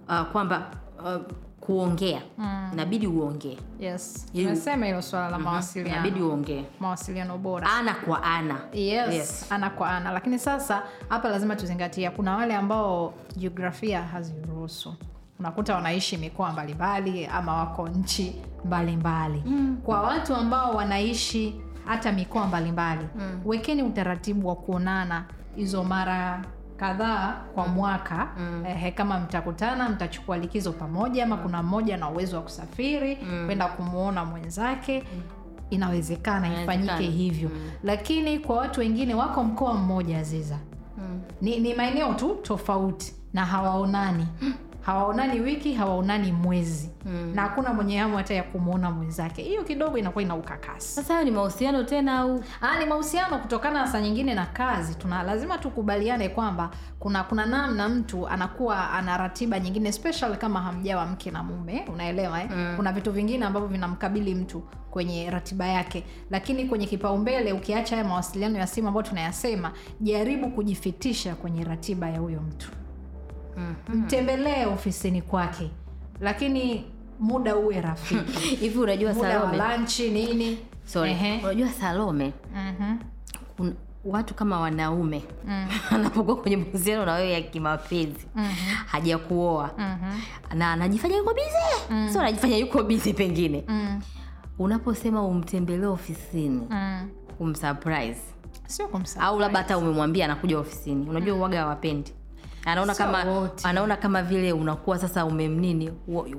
uh, 0.09 0.21
kwamba 0.31 0.71
uh, 0.99 1.21
kuongea. 1.61 2.21
Mm. 2.37 2.69
inabidi 2.73 3.07
uongee. 3.07 3.57
Yes. 3.79 4.25
Hilo 4.33 5.01
swala 5.01 5.29
la 5.29 5.39
mawasiliano. 5.39 5.93
Inabidi 5.99 6.21
uongee. 6.21 6.65
Mawasiliano 6.79 7.37
bora. 7.37 7.67
Ana 7.73 7.93
kwa 7.93 8.23
ana. 8.23 8.59
Yes, 8.73 9.13
Yes. 9.13 9.45
ana 9.51 9.69
kwa 9.69 9.89
ana. 9.89 10.11
Lakini 10.11 10.39
sasa 10.39 10.83
hapa 11.09 11.29
lazima 11.29 11.55
tuzingatia 11.55 12.11
kuna 12.11 12.35
wale 12.35 12.55
ambao 12.55 13.13
jiografia 13.37 14.01
haziruhusu. 14.01 14.95
Unakuta 15.39 15.75
wanaishi 15.75 16.17
mikoa 16.17 16.51
mbalimbali 16.51 17.25
ama 17.25 17.53
wako 17.53 17.87
nchi 17.87 18.35
mbalimbali. 18.65 19.43
Mm. 19.45 19.77
kwa 19.83 20.01
watu 20.01 20.35
ambao 20.35 20.75
wanaishi 20.75 21.61
hata 21.85 22.11
mikoa 22.11 22.47
mbalimbali 22.47 23.07
mm. 23.15 23.41
wekeni 23.45 23.83
utaratibu 23.83 24.47
wa 24.47 24.55
kuonana 24.55 25.25
hizo 25.55 25.83
mara 25.83 26.45
kadhaa 26.81 27.41
kwa 27.55 27.67
mwaka 27.67 28.27
mm. 28.37 28.65
eh, 28.67 28.93
kama 28.93 29.19
mtakutana 29.19 29.89
mtachukua 29.89 30.37
likizo 30.37 30.71
pamoja 30.71 31.23
ama 31.23 31.37
kuna 31.37 31.63
mmoja 31.63 31.97
na 31.97 32.09
uwezo 32.09 32.35
wa 32.35 32.41
kusafiri 32.41 33.15
kwenda 33.45 33.67
kumwona 33.67 34.25
mwenzake 34.25 35.03
inawezekana 35.69 36.61
ifanyike 36.63 37.03
hivyo. 37.03 37.49
Hivyo 37.49 37.49
lakini 37.83 38.39
kwa 38.39 38.57
watu 38.57 38.79
wengine 38.79 39.13
wako 39.13 39.43
mkoa 39.43 39.73
mmoja 39.73 40.17
aziza. 40.17 40.57
Mm. 40.97 41.21
ni, 41.41 41.59
ni 41.59 41.73
maeneo 41.73 42.13
tu 42.13 42.37
tofauti 42.41 43.15
na 43.33 43.45
hawaonani 43.45 44.27
hawaonani 44.81 45.39
wiki 45.39 45.73
hawaonani 45.73 46.31
mwezi. 46.31 46.89
Mm. 47.05 47.31
na 47.35 47.41
hakuna 47.41 47.73
mwenye 47.73 47.97
hamu 47.99 48.17
hata 48.17 48.33
ya 48.33 48.43
kumwona 48.43 48.91
mwenzake. 48.91 49.41
Hiyo 49.41 49.63
kidogo 49.63 49.97
inakuwa 49.97 50.23
ina 50.23 50.35
ukakasi. 50.35 50.87
Sasa 50.95 51.13
hayo 51.13 51.25
ni 51.25 51.31
mahusiano 51.31 51.83
tena 51.83 52.19
au? 52.19 52.43
Ah, 52.61 52.79
ni 52.79 52.85
mahusiano 52.85 53.37
kutokana 53.39 53.81
na 53.81 53.87
saa 53.87 53.99
nyingine 54.01 54.33
na 54.33 54.45
kazi. 54.45 54.95
Tuna 54.95 55.23
lazima 55.23 55.57
tukubaliane 55.57 56.29
kwamba 56.29 56.69
kuna 56.99 57.23
kuna 57.23 57.45
namna 57.45 57.89
mtu 57.89 58.27
anakuwa 58.27 58.91
ana 58.91 59.17
ratiba 59.17 59.59
nyingine 59.59 59.91
special 59.91 60.37
kama 60.37 60.61
hamjawa 60.61 61.05
mke 61.05 61.31
na 61.31 61.43
mume. 61.43 61.85
Unaelewa 61.93 62.41
eh? 62.43 62.49
mm. 62.55 62.73
kuna 62.75 62.91
vitu 62.93 63.11
vingine 63.11 63.45
ambavyo 63.45 63.67
vinamkabili 63.69 64.35
mtu 64.35 64.63
kwenye 64.91 65.29
ratiba 65.29 65.65
yake. 65.67 66.03
Lakini 66.29 66.65
kwenye 66.65 66.85
kipaumbele 66.85 67.53
ukiacha 67.53 67.95
haya 67.95 68.07
mawasiliano 68.07 68.59
ya 68.59 68.67
simu 68.67 68.87
ambayo 68.87 69.05
tunayasema 69.07 69.71
jaribu 70.01 70.49
kujifitisha 70.49 71.35
kwenye 71.35 71.63
ratiba 71.63 72.09
ya 72.09 72.19
huyo 72.19 72.41
mtu 72.41 72.71
mtembelee 73.93 74.65
ofisini 74.65 75.21
kwake 75.21 75.71
lakini 76.21 76.85
muda 77.19 77.55
uwe 77.55 77.81
rafiki. 77.81 78.39
Hivi 78.61 78.79
unajua 78.79 79.13
muda 79.13 79.31
salome? 79.31 79.57
lanchi 79.57 80.09
nini? 80.09 80.57
Sorry. 80.85 81.39
Unajua 81.43 81.69
salome? 81.69 82.33
Kun- 83.59 83.73
watu 84.05 84.33
kama 84.33 84.59
wanaume 84.59 85.23
anapokuwa 85.91 86.35
kwenye 86.37 86.57
mahusiano 86.57 87.05
na 87.05 87.13
wewe 87.13 87.31
ya 87.31 87.41
kimapenzi 87.41 88.27
hajakuoa. 88.85 89.71
Na 90.55 90.71
anajifanya 90.71 91.17
yuko 91.17 91.33
bize 91.33 92.13
so 92.13 92.19
anajifanya 92.19 92.57
yuko 92.57 92.83
bize 92.83 93.13
pengine. 93.13 93.63
Mm. 93.67 94.01
unaposema 94.59 95.23
umtembelee 95.25 95.85
ofisini 95.85 96.61
Mm. 96.69 97.09
umsurprise. 97.39 98.21
Sio 98.67 98.89
au 99.19 99.39
labda 99.39 99.57
hata 99.59 99.77
umemwambia 99.77 100.25
anakuja 100.25 100.59
ofisini. 100.59 101.09
Unajua 101.09 101.35
uwaga 101.35 101.59
hawapendi 101.59 102.11
anaona 102.65 102.95
kama 102.95 103.23
wote. 103.23 103.67
anaona 103.67 103.97
kama 103.97 104.23
vile 104.23 104.53
unakuwa 104.53 104.97
sasa 104.99 105.25
umemnini 105.25 105.91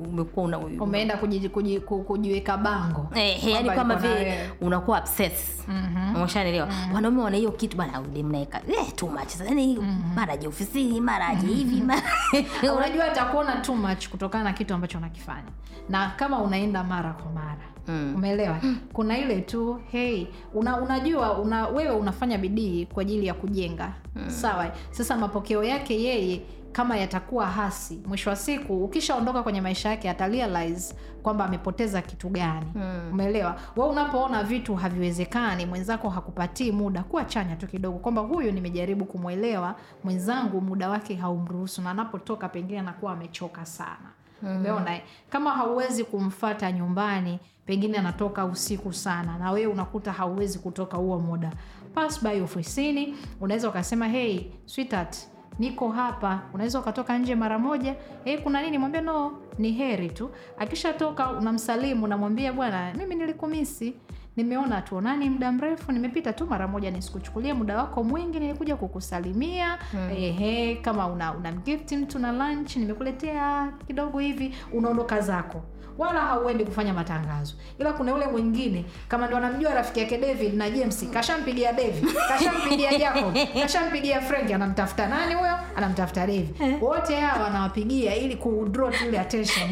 umekuwa 0.08 0.46
una, 0.46 0.58
umeenda 0.58 1.16
kuji, 1.16 1.48
kuji, 1.48 1.80
kujiweka 1.80 2.56
bango. 2.56 3.08
Eh, 3.14 3.44
yani 3.48 3.70
kama 3.70 3.96
vile 3.96 4.50
unakuwa 4.60 4.98
obsessed. 4.98 5.68
Mm-hmm. 5.68 6.94
wanaume 6.94 7.22
wana 7.22 7.36
hiyo 7.36 7.52
kitu 7.52 7.76
bana 7.76 8.00
ude 8.00 8.22
mnaeka 8.22 8.60
eh, 8.68 8.92
too 8.96 9.06
much. 9.08 9.28
Sasa 9.28 9.44
yani 9.44 9.78
mara 10.14 10.36
je 10.36 10.48
ofisini 10.48 11.00
mara 11.00 11.34
je 11.34 11.46
hivi 11.46 11.80
mara 11.80 12.02
unajua 12.76 13.04
atakuona 13.04 13.56
too 13.56 13.74
much 13.76 14.08
kutokana 14.08 14.44
na 14.44 14.52
kitu 14.52 14.74
ambacho 14.74 14.98
unakifanya. 14.98 15.48
Na 15.88 16.10
kama 16.16 16.38
unaenda 16.38 16.84
mara 16.84 17.12
kwa 17.12 17.32
mara 17.32 17.71
Mm. 17.88 18.12
umeelewa? 18.16 18.56
Kuna 18.92 19.18
ile 19.18 19.40
tu 19.40 19.80
hey 19.92 20.26
una, 20.54 20.80
unajua 20.80 21.38
una, 21.38 21.68
wewe 21.68 21.90
unafanya 21.94 22.38
bidii 22.38 22.86
kwa 22.86 23.02
ajili 23.02 23.26
ya 23.26 23.34
kujenga. 23.34 23.92
Sawa. 24.26 24.70
Sasa 24.90 25.16
mapokeo 25.16 25.64
yake 25.64 26.02
yeye 26.02 26.42
kama 26.72 26.96
yatakuwa 26.96 27.46
hasi 27.46 28.00
mwisho 28.06 28.30
wa 28.30 28.36
siku 28.36 28.84
ukishaondoka 28.84 29.42
kwenye 29.42 29.60
maisha 29.60 29.88
yake 29.88 30.10
ata 30.10 30.28
realize 30.28 30.94
kwamba 31.22 31.44
amepoteza 31.44 32.02
kitu 32.02 32.28
gani. 32.28 32.66
Umeelewa? 33.12 33.56
We 33.76 33.84
unapoona 33.86 34.42
vitu 34.44 34.74
haviwezekani 34.74 35.66
mwenzako 35.66 36.08
hakupatii 36.08 36.72
muda 36.72 37.02
kuwa 37.02 37.24
chanya 37.24 37.56
tu 37.56 37.66
kidogo 37.66 37.98
kwamba 37.98 38.22
huyu 38.22 38.52
nimejaribu 38.52 39.04
kumwelewa 39.04 39.74
mwenzangu 40.04 40.60
muda 40.60 40.88
wake 40.90 41.14
haumruhusu 41.14 41.82
na 41.82 41.90
anapotoka 41.90 42.48
pengine 42.48 42.78
anakuwa 42.80 43.12
amechoka 43.12 43.66
sana 43.66 44.10
umeona 44.42 44.94
eh? 44.94 45.02
kama 45.30 45.50
hauwezi 45.50 46.04
kumfata 46.04 46.72
nyumbani 46.72 47.38
pengine 47.66 47.98
anatoka 47.98 48.44
usiku 48.44 48.92
sana 48.92 49.38
na 49.38 49.50
wewe 49.50 49.72
unakuta 49.72 50.12
hauwezi 50.12 50.58
kutoka 50.58 50.96
huo 50.96 51.18
muda. 51.18 51.52
Pass 51.94 52.22
by 52.24 52.40
ofisini 52.40 53.16
unaweza 53.40 53.68
ukasema 53.68 54.08
hey 54.08 54.40
sweetheart 54.66 55.16
niko 55.58 55.88
hapa. 55.88 56.40
Unaweza 56.54 56.80
ukatoka 56.80 57.18
nje 57.18 57.34
mara 57.34 57.58
moja 57.58 57.94
hey, 58.24 58.38
kuna 58.38 58.62
nini? 58.62 58.78
Mwambia 58.78 59.00
no 59.00 59.32
ni 59.58 59.72
heri 59.72 60.10
tu. 60.10 60.30
Akishatoka 60.58 61.30
unamsalimu 61.30 62.04
unamwambia 62.04 62.52
bwana 62.52 62.94
mimi 62.94 63.14
nilikumisi 63.14 63.94
nimeona 64.36 64.82
tuonani 64.82 65.30
muda 65.30 65.52
mrefu 65.52 65.92
nimepita 65.92 66.32
tu 66.32 66.46
mara 66.46 66.68
moja 66.68 66.90
nisikuchukulie 66.90 67.54
muda 67.54 67.76
wako 67.78 68.04
mwingi 68.04 68.40
nilikuja 68.40 68.76
kukusalimia 68.76 69.78
mm. 69.94 70.10
ehe 70.16 70.76
kama 70.76 71.06
una, 71.06 71.32
una 71.34 71.52
mgift 71.52 71.92
mtu 71.92 72.18
na 72.18 72.32
lunch 72.32 72.76
nimekuletea 72.76 73.72
kidogo 73.86 74.18
hivi 74.18 74.54
unaondoka 74.72 75.20
zako 75.20 75.62
wala 75.98 76.20
hauendi 76.20 76.64
kufanya 76.64 76.92
matangazo. 76.94 77.54
Ila 77.78 77.92
kuna 77.92 78.10
yule 78.10 78.26
mwingine 78.26 78.84
kama 79.08 79.26
ndo 79.26 79.36
anamjua 79.36 79.74
rafiki 79.74 80.00
yake 80.00 80.18
david 80.18 80.54
na 80.54 80.70
james 80.70 81.06
kashampigia 81.12 81.72
david 81.72 82.08
kashampigia 82.28 82.98
jacob 82.98 83.36
kashampigia 83.62 84.20
frank 84.20 84.50
anamtafuta 84.50 85.06
nani 85.06 85.34
huyo? 85.34 85.52
Anamtafuta 85.76 86.26
David. 86.26 86.48
wote 86.80 87.16
hawa 87.20 87.46
anawapigia 87.46 88.16
ili 88.16 88.36
ku 88.36 88.66
draw 88.70 88.90
ile 89.08 89.18
attention. 89.20 89.70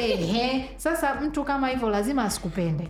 Ehe. 0.00 0.70
sasa 0.76 1.14
mtu 1.14 1.44
kama 1.44 1.68
hivyo 1.68 1.90
lazima 1.90 2.24
asikupende. 2.24 2.88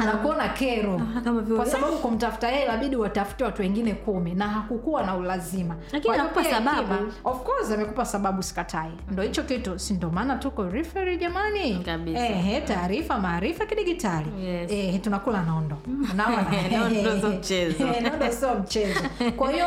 Anakuona 0.00 0.48
kero. 0.48 1.00
Ah, 1.16 1.32
kwa 1.56 1.66
sababu 1.66 1.96
kumtafuta 1.96 2.48
yeye 2.48 2.64
inabidi 2.64 2.96
watafute 2.96 3.44
watu 3.44 3.62
wengine 3.62 3.94
kumi 3.94 4.34
na 4.34 4.48
hakukuwa 4.48 5.02
na 5.02 5.16
ulazima. 5.16 5.76
Lakini 5.92 6.14
anakupa 6.14 6.44
sababu. 6.44 6.94
of 7.24 7.42
course 7.42 7.70
amekupa 7.72 8.04
sababu 8.04 8.42
sikatai 8.42 8.90
ndo 9.10 9.22
hicho 9.22 9.42
kitu. 9.42 9.78
Si 9.78 9.94
ndo 9.94 10.10
maana 10.10 10.36
tuko 10.36 10.64
referee 10.64 11.16
jamani 11.16 11.84
Kabisa. 11.86 12.26
Ehe, 12.26 12.60
taarifa 12.60 13.18
maarifa 13.18 13.66
kidigitali. 13.66 14.44
Yes. 14.44 14.70
Ehe, 14.72 14.98
tunakula 14.98 15.42
nondo. 15.42 15.76
Unaona? 16.12 16.46
Nondo 16.78 17.20
sio 17.20 17.30
mchezo. 17.30 17.84
Nondo 17.86 18.32
sio 18.32 18.54
mchezo. 18.54 19.00
Kwa 19.36 19.52
hiyo 19.52 19.66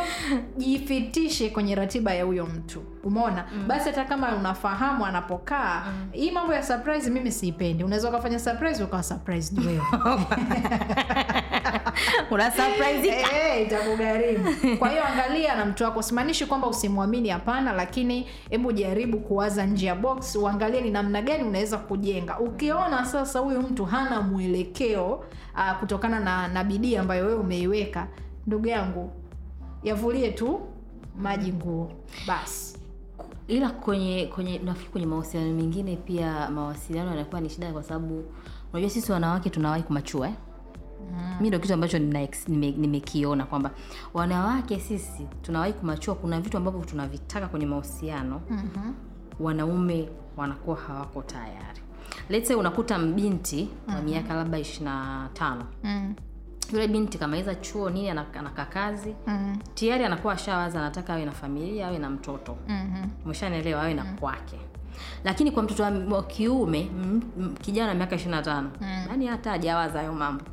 jifitishe 0.57 1.49
kwenye 1.49 1.75
ratiba 1.75 2.13
ya 2.13 2.23
huyo 2.23 2.45
mtu. 2.45 2.83
Umeona? 3.03 3.45
Basi 3.67 3.89
hata 3.89 4.05
kama 4.05 4.35
unafahamu 4.35 5.05
anapokaa 5.05 5.83
hii 6.11 6.31
mambo 6.31 6.53
ya 6.53 6.63
surprise 6.63 7.09
mimi 7.09 7.31
siipendi. 7.31 7.83
Unaweza 7.83 8.09
ukafanya 8.09 8.39
surprise 8.39 8.83
ukawa 8.83 9.03
surprised 9.03 9.59
wewe 9.59 9.81
una 12.31 12.51
surprise. 12.51 13.11
Hey, 13.11 13.63
itakugharimu 13.63 14.55
kwa 14.79 14.89
hiyo 14.89 15.07
angalia 15.07 15.55
na 15.55 15.65
mtu 15.65 15.83
wako 15.83 16.01
simaanishi 16.01 16.45
kwamba 16.45 16.67
usimwamini 16.67 17.29
hapana 17.29 17.71
lakini 17.73 18.27
hebu 18.49 18.71
jaribu 18.71 19.19
kuwaza 19.19 19.65
nje 19.65 19.85
ya 19.85 19.95
box 19.95 20.35
uangalie 20.35 20.81
ni 20.81 20.91
namna 20.91 21.21
gani 21.21 21.43
unaweza 21.43 21.77
kujenga. 21.77 22.39
Ukiona 22.39 23.05
sasa 23.05 23.39
huyu 23.39 23.61
mtu 23.61 23.85
hana 23.85 24.21
mwelekeo 24.21 25.23
uh, 25.55 25.79
kutokana 25.79 26.19
na, 26.19 26.47
na 26.47 26.63
bidii 26.63 26.95
ambayo 26.95 27.25
wewe 27.25 27.39
umeiweka 27.39 28.07
ndugu 28.47 28.67
yangu 28.67 29.11
yavulie 29.83 30.31
tu 30.31 30.59
maji 31.17 31.53
nguo 31.53 31.91
basi 32.27 32.77
ila 33.47 33.69
kwenye 33.69 34.25
kwenye 34.35 34.59
nafikiri 34.59 34.91
kwenye 34.91 35.07
mahusiano 35.07 35.53
mengine 35.53 35.95
pia 35.95 36.49
mawasiliano 36.49 37.09
yanakuwa 37.09 37.41
ni 37.41 37.49
shida 37.49 37.71
kwa 37.71 37.83
sababu 37.83 38.23
unajua 38.73 38.89
sisi 38.89 39.11
wanawake 39.11 39.49
tunawahi 39.49 39.83
kumachua 39.83 40.27
eh? 40.27 40.33
Mi 41.41 41.47
ndo 41.49 41.59
kitu 41.59 41.73
ambacho 41.73 41.99
nimekiona 41.99 43.35
nime- 43.43 43.49
kwamba 43.49 43.71
wanawake 44.13 44.79
sisi 44.79 45.27
tunawahi 45.41 45.73
kumachua 45.73 46.15
kuna 46.15 46.41
vitu 46.41 46.57
ambavyo 46.57 46.81
tunavitaka 46.85 47.47
kwenye 47.47 47.65
mahusiano 47.65 48.41
mm-hmm. 48.49 48.95
wanaume 49.39 50.09
wanakuwa 50.37 50.75
hawako 50.77 51.21
tayari 51.21 51.81
Let's 52.29 52.49
unakuta 52.51 52.97
mbinti 52.97 53.69
wa 53.87 54.01
miaka 54.01 54.33
labda 54.33 54.59
ishirina 54.59 55.29
tano 55.33 55.65
mm. 55.83 56.15
yule 56.73 56.87
binti 56.87 57.17
kamaliza 57.17 57.55
chuo 57.55 57.89
nini 57.89 58.09
ana- 58.09 58.33
anakaa 58.33 58.65
kazi 58.65 59.15
mm. 59.27 59.57
tayari 59.73 60.03
anakuwa 60.05 60.33
ashawaza 60.33 60.79
anataka 60.79 61.13
awe 61.13 61.25
na 61.25 61.31
familia 61.31 61.87
awe 61.87 61.99
na 61.99 62.09
mtoto 62.09 62.57
mm-hmm. 62.67 63.09
umeshanielewa 63.25 63.81
awe 63.81 63.93
na 63.93 64.03
kwake 64.03 64.59
lakini 65.23 65.51
kwa 65.51 65.63
mtoto 65.63 65.83
wa- 65.83 66.23
kiume 66.23 66.79
m- 66.79 67.21
m- 67.39 67.55
kijana 67.61 67.93
miaka 67.93 68.15
ishiri 68.15 68.31
na 68.31 68.41
tano 68.41 68.71
yaani 69.09 69.27
hata 69.27 69.49
hajawaza 69.49 69.99
hayo 69.99 70.13
mambo. 70.13 70.43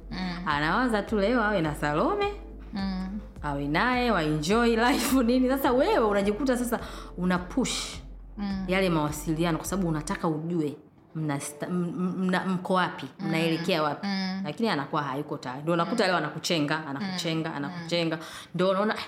Anawaza 0.46 1.02
tu 1.02 1.18
leo 1.18 1.42
awe 1.44 1.60
na 1.60 1.74
salome 1.74 2.32
mm. 2.72 3.18
awe 3.42 3.68
naye 3.68 4.10
waenjoy 4.10 4.76
life 4.76 5.22
nini. 5.24 5.48
Sasa 5.48 5.72
wewe 5.72 6.04
unajikuta 6.04 6.56
sasa 6.56 6.80
una 7.18 7.38
push 7.38 7.94
Mm. 8.38 8.64
yale 8.68 8.90
mawasiliano 8.90 9.58
kwa 9.58 9.66
sababu 9.66 9.88
unataka 9.88 10.28
ujue 10.28 10.76
mna, 11.14 11.38
mna 11.70 12.46
mko 12.46 12.74
wapi 12.74 13.06
mnaelekea 13.20 13.82
wapi. 13.82 14.06
Mm. 14.06 14.40
lakini 14.44 14.68
anakuwa 14.68 15.02
hayuko 15.02 15.36
tayari. 15.36 15.62
Ndio 15.62 15.74
unakuta 15.74 16.06
leo 16.06 16.16
anakuchenga 16.16 16.86
anakuchenga 16.86 17.54
anakuchenga. 17.54 18.18
Ndio 18.54 18.70
unaona 18.70 18.94
"Eh, 18.94 19.00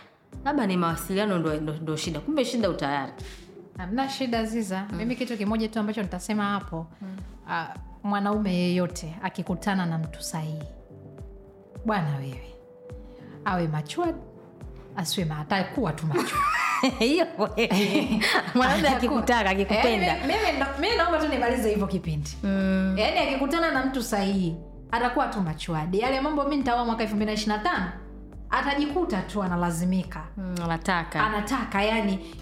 labda 0.45 0.67
ni 0.67 0.77
mawasiliano 0.77 1.39
ndo, 1.39 1.55
ndo, 1.61 1.73
ndo 1.83 1.97
shida. 1.97 2.21
Kumbe 2.21 2.45
shida 2.45 2.71
utayari 2.71 3.13
hamna 3.79 4.09
shida 4.09 4.45
ziza 4.45 4.87
mimi 4.97 5.17
kitu 5.17 5.37
kimoja 5.39 5.69
tu 5.69 5.79
ambacho 5.81 6.03
nitasema 6.03 6.45
hapo. 6.45 6.87
Ah, 7.51 7.67
mwanaume 8.03 8.55
yeyote 8.55 9.15
akikutana 9.23 9.87
na 9.87 9.99
mtu 9.99 10.23
sahihi 10.23 10.63
bwana 11.87 12.17
wewe 12.17 12.55
awe 13.45 13.69
machua 13.69 14.09
asiwe 14.97 15.27
maatakuwa 15.27 15.93
tu 15.93 16.07
machua 16.07 16.39
hiyo 16.99 17.27
mwanaume 18.55 18.89
akikutaka 18.89 19.51
akikupenda. 19.51 20.15
Mimi 20.21 20.53
ndo- 20.57 20.67
mimi 20.81 20.97
naomba 20.97 21.19
tu 21.19 21.29
nimalize 21.29 21.71
hivyo 21.71 21.87
kipindi. 21.87 22.31
Mm, 22.43 22.95
yaani 22.99 23.19
akikutana 23.19 23.71
na 23.71 23.87
mtu 23.87 24.03
sahihi 24.03 24.57
atakuwa 24.91 25.27
tu 25.29 25.41
machuadi 25.41 26.01
yale 26.01 26.21
mambo 26.21 26.45
mi 26.45 26.57
nitaoa 26.57 26.85
mwaka 26.85 27.03
elfu 27.03 27.17
mbili 27.17 27.27
na 27.27 27.33
ishiri 27.33 27.49
na 27.57 27.59
tano 27.59 27.87
atajikuta 28.51 29.23
tu 29.23 29.43
analazimika. 29.43 30.25
Mm, 30.37 30.55
anataka. 30.65 31.27
Anataka 31.27 31.83
yani 31.83 32.35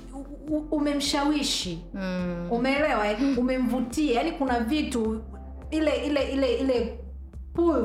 umemshawishi. 0.71 1.85
Mm, 1.95 2.49
umeelewa 2.51 3.09
eh? 3.09 3.39
umemvutia. 3.39 4.15
Yani 4.15 4.33
kuna 4.33 4.61
vitu 4.61 5.23
ile 5.71 5.97
ile 6.07 6.31
ile 6.33 6.55
ile 6.55 6.99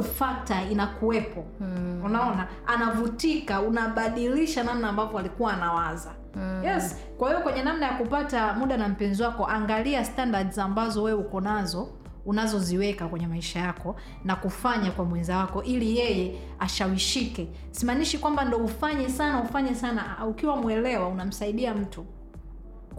factor 0.02 0.58
inakuwepo. 0.72 1.46
Mm. 1.60 2.02
unaona? 2.06 2.48
Anavutika 2.68 3.62
unabadilisha 3.62 4.64
namna 4.64 4.90
ambavyo 4.90 5.20
alikuwa 5.20 5.54
anawaza. 5.54 6.12
Mm. 6.36 6.64
yes. 6.64 6.96
Kwa 7.18 7.30
hiyo 7.30 7.42
kwenye 7.42 7.64
namna 7.64 7.86
ya 7.86 7.94
kupata 7.98 8.54
muda 8.54 8.78
na 8.78 8.88
mpenzi 8.88 9.24
wako 9.24 9.46
angalia 9.48 10.06
standards 10.06 10.58
ambazo 10.58 11.04
wewe 11.04 11.20
uko 11.20 11.42
nazo 11.42 11.90
unazoziweka 12.26 13.08
kwenye 13.08 13.28
maisha 13.28 13.60
yako 13.60 13.96
na 14.24 14.36
kufanya 14.36 14.92
kwa 14.92 15.06
mwenza 15.06 15.38
wako 15.38 15.64
ili 15.64 15.98
yeye 15.98 16.40
ashawishike. 16.60 17.48
Simaanishi 17.72 18.18
kwamba 18.18 18.46
ndo 18.46 18.58
ufanye 18.58 19.10
sana 19.10 19.44
ufanye 19.44 19.76
sana. 19.76 20.26
Ukiwa 20.28 20.56
mwelewa 20.56 21.08
unamsaidia 21.08 21.74
mtu 21.74 22.06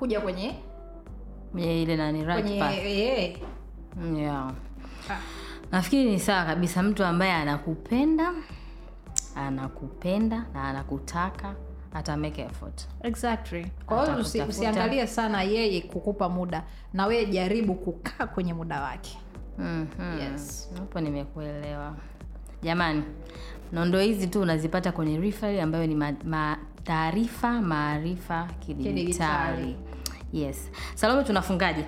kuja 0.02 0.20
kwenye 0.20 0.54
kwenye 1.52 1.82
ile 1.82 1.96
nani 1.96 2.24
right 2.24 2.58
path. 2.58 2.78
eh, 2.78 3.36
yeah. 4.16 4.52
ah, 5.10 5.16
nafikiri 5.72 6.10
ni 6.10 6.20
sawa 6.20 6.44
kabisa 6.44 6.82
mtu 6.82 7.04
ambaye 7.04 7.32
anakupenda 7.32 8.32
anakupenda 9.36 10.44
na 10.54 10.64
anakutaka 10.64 11.54
ata 11.94 12.16
make 12.16 12.42
effort 12.42 12.88
exactly 13.02 13.66
kwa 13.86 14.06
hiyo 14.06 14.18
usi, 14.18 14.42
usiangalie 14.42 15.06
sana 15.06 15.42
yeye 15.42 15.80
kukupa 15.80 16.28
muda 16.28 16.64
na 16.92 17.06
wewe 17.06 17.26
jaribu 17.26 17.74
kukaa 17.74 18.26
kwenye 18.26 18.54
muda 18.54 18.82
wake 18.82 19.18
Mhm. 19.58 20.18
Yes. 20.20 20.70
hapo 20.78 21.00
nimekuelewa 21.00 21.96
jamani 22.62 23.02
nondo 23.72 24.00
hizi 24.00 24.26
tu 24.26 24.40
unazipata 24.40 24.92
kwenye 24.92 25.18
referral 25.20 25.60
ambayo 25.60 25.86
ni 25.86 25.94
ma, 25.94 26.12
ma, 26.24 26.56
taarifa 26.84 27.52
maarifa 27.60 28.48
Kidigitali. 28.60 29.76
Yes. 30.32 30.70
Salome 30.94 31.24
tunafungaje? 31.24 31.84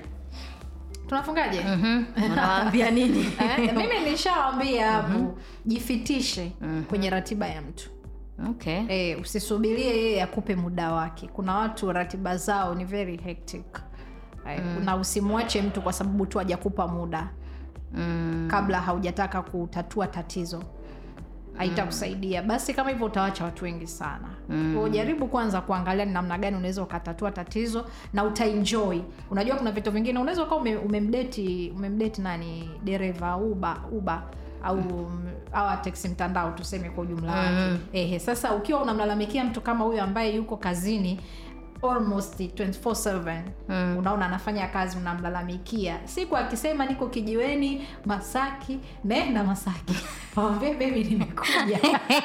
Tunafungaje? 1.06 1.60
Mhm. 1.60 2.04
unawaambia 2.32 2.90
nini? 2.90 3.26
Eh, 3.58 3.76
mimi 3.76 4.10
nishawambia 4.10 4.92
hapo 4.92 5.38
jifitishe 5.66 6.52
kwenye 6.88 7.10
ratiba 7.10 7.46
ya 7.48 7.62
mtu. 7.62 7.90
Okay. 8.50 8.80
E, 8.88 9.16
usisubirie 9.16 9.86
yeye 9.96 10.22
akupe 10.22 10.56
muda 10.56 10.92
wake. 10.92 11.28
Kuna 11.28 11.54
watu 11.56 11.92
ratiba 11.92 12.36
zao 12.36 12.74
ni 12.74 12.84
very 12.84 13.16
hectic. 13.16 13.80
Eh, 14.48 14.60
na 14.84 14.96
usimwache 14.96 15.62
mtu 15.62 15.82
kwa 15.82 15.92
sababu 15.92 16.26
tu 16.26 16.38
hajakupa 16.38 16.88
muda. 16.88 17.28
Mm. 17.96 18.48
kabla 18.50 18.80
haujataka 18.80 19.42
kutatua 19.42 20.06
tatizo 20.06 20.62
haitakusaidia 21.58 22.42
basi 22.42 22.74
kama 22.74 22.90
hivyo 22.90 23.06
utawacha 23.06 23.44
watu 23.44 23.64
wengi 23.64 23.86
sana 23.86 24.28
mm. 24.48 24.76
ujaribu 24.76 25.26
kwanza 25.26 25.60
kuangalia 25.60 26.04
ni 26.04 26.12
namna 26.12 26.38
gani 26.38 26.56
unaweza 26.56 26.82
ukatatua 26.82 27.30
tatizo 27.30 27.84
na 28.12 28.24
utaenjoy 28.24 28.98
unajua 29.30 29.56
kuna 29.56 29.72
vitu 29.72 29.90
vingine 29.90 30.18
unaweza 30.18 30.42
ukawa 30.42 30.60
ume- 30.60 30.76
umemdeti 30.76 31.72
umemdeti 31.76 32.20
nani 32.22 32.70
dereva 32.84 33.36
uba 33.36 33.76
uba 33.92 34.22
au 34.62 34.76
mm. 34.76 35.28
au 35.52 35.80
teksi 35.82 36.08
mtandao 36.08 36.50
tuseme 36.50 36.90
kwa 36.90 37.04
ujumla 37.04 37.32
wake 37.32 37.50
Mm. 37.54 37.78
ehe 37.92 38.18
sasa 38.18 38.54
ukiwa 38.54 38.82
unamlalamikia 38.82 39.44
mtu 39.44 39.60
kama 39.60 39.84
huyo 39.84 40.02
ambaye 40.02 40.34
yuko 40.34 40.56
kazini 40.56 41.20
almost 41.90 42.40
24/7 42.40 43.42
Mm. 43.68 43.96
unaona 43.98 44.26
anafanya 44.26 44.68
kazi 44.68 44.98
unamlalamikia. 44.98 45.98
Siku 46.04 46.36
akisema 46.36 46.86
niko 46.86 47.06
kijiweni 47.06 47.86
masaki 48.04 48.80
nenda 49.04 49.44
masaki. 49.44 49.94
Mwambie, 50.36 50.74
bebi 50.74 51.04
nimekuja. 51.04 51.78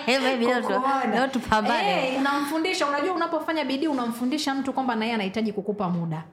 Leo 0.07 0.61
tu- 0.61 0.67
kukuona." 0.67 1.15
leo 1.15 1.27
tupambane. 1.27 2.13
Eh, 2.13 2.19
unamfundisha. 2.19 2.87
Unajua 2.87 3.13
unapofanya 3.15 3.65
bidii 3.65 3.87
unamfundisha 3.87 4.55
mtu 4.55 4.73
kwamba 4.73 4.95
naye 4.95 5.13
anahitaji 5.13 5.53
kukupa 5.53 5.89
muda 5.89 6.23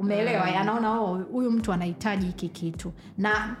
umeelewa? 0.00 0.46
Mm. 0.46 0.56
anaona 0.60 1.00
oh, 1.00 1.14
huyu 1.32 1.50
mtu 1.50 1.72
anahitaji 1.72 2.26
hiki 2.26 2.48
kitu. 2.48 2.92
Na 3.18 3.56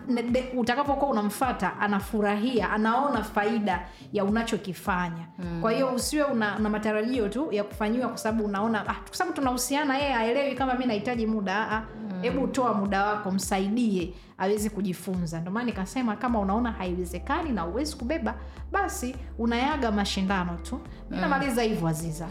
utakapokuwa 0.56 1.10
unamfata 1.10 1.80
anafurahia 1.80 2.70
anaona 2.70 3.22
faida 3.24 3.88
ya 4.12 4.24
unachokifanya. 4.24 5.26
Mm. 5.38 5.60
kwa 5.60 5.72
hiyo 5.72 5.94
usiwe 5.94 6.24
una, 6.24 6.56
una 6.58 6.68
matarajio 6.68 7.28
tu 7.28 7.48
ya 7.52 7.64
kufanyiwa 7.64 8.08
kwa 8.08 8.18
sababu 8.18 8.44
unaona 8.44 8.80
ah, 8.88 8.94
kwa 8.94 9.16
sababu 9.16 9.36
tunahusiana 9.36 9.98
yeye 9.98 10.14
aelewi 10.14 10.54
kama 10.54 10.74
mi 10.74 10.86
nahitaji 10.86 11.26
muda 11.26 11.70
ah, 11.70 11.82
hebu 12.22 12.46
toa 12.46 12.74
muda 12.74 13.06
wako 13.06 13.30
msaidie 13.30 14.14
awezi 14.38 14.70
kujifunza. 14.70 15.40
Ndomana 15.40 15.66
nikasema 15.66 16.16
kama 16.16 16.38
unaona 16.40 16.72
haiwezekani 16.72 17.50
na 17.52 17.66
uwezi 17.66 17.96
kubeba 17.96 18.34
basi 18.72 19.16
unayaga 19.38 19.92
mashindano 19.92 20.56
tu. 20.62 20.80
Mi 21.10 21.16
namaliza 21.16 21.62
hivyo 21.62 21.88
aziza 21.88 22.28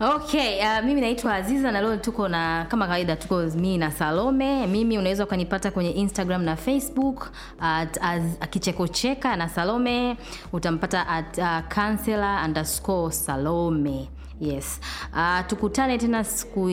okay 0.00 0.58
uh, 0.60 0.84
mimi 0.84 1.00
naitwa 1.00 1.34
aziza 1.34 1.72
na 1.72 1.80
leo 1.80 1.96
tuko 1.96 2.28
na 2.28 2.66
kama 2.68 2.86
kawaida 2.86 3.16
tuko 3.16 3.36
mimi 3.42 3.78
na 3.78 3.90
salome. 3.90 4.66
Mimi 4.66 4.98
unaweza 4.98 5.24
ukanipata 5.24 5.70
kwenye 5.70 5.90
instagram 5.90 6.42
na 6.42 6.56
facebook 6.56 7.30
at 7.60 7.96
az- 7.96 8.46
kichekocheka 8.50 9.36
na 9.36 9.48
salome. 9.48 10.16
Utampata 10.52 11.06
at 11.08 11.38
uh, 11.38 11.60
counselor 11.74 12.44
underscore 12.44 13.12
salome. 13.12 14.08
Yes. 14.40 14.80
Uh, 15.12 15.46
tukutane 15.46 15.98
tena 15.98 16.24
siku, 16.24 16.70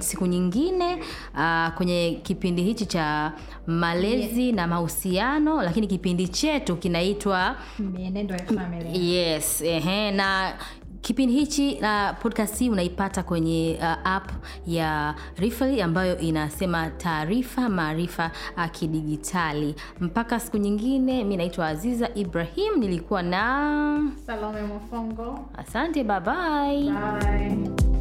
siku 0.00 0.26
nyingine 0.26 0.94
uh, 1.34 1.68
kwenye 1.74 2.20
kipindi 2.22 2.62
hichi 2.62 2.86
cha 2.86 3.32
malezi 3.66 4.52
na 4.52 4.66
mahusiano 4.66 5.62
lakini 5.62 5.86
kipindi 5.86 6.28
chetu 6.28 6.76
kinaitwa 6.76 7.56
mienendo 7.78 8.34
ya 8.34 8.44
Familia. 8.44 8.90
yes 9.02 9.60
ehe, 9.62 10.10
na 10.10 10.52
kipindi 11.06 11.34
hichi 11.34 11.80
na 11.80 12.12
podcast 12.22 12.58
hii 12.58 12.70
unaipata 12.70 13.22
kwenye 13.22 13.78
uh, 13.80 14.06
app 14.10 14.30
ya 14.66 15.14
rifl 15.36 15.80
ambayo 15.82 16.18
inasema 16.18 16.90
taarifa 16.90 17.68
maarifa 17.68 18.30
uh, 18.56 18.70
kidigitali. 18.70 19.74
Mpaka 20.00 20.40
siku 20.40 20.56
nyingine 20.56 21.24
mi 21.24 21.36
naitwa 21.36 21.66
aziza 21.68 22.14
ibrahim 22.14 22.76
nilikuwa 22.78 23.22
na 23.22 24.10
salome 24.26 24.62
mofongo. 24.62 25.48
Asante 25.56 26.04
babai 26.04 26.82
bye 26.92 27.95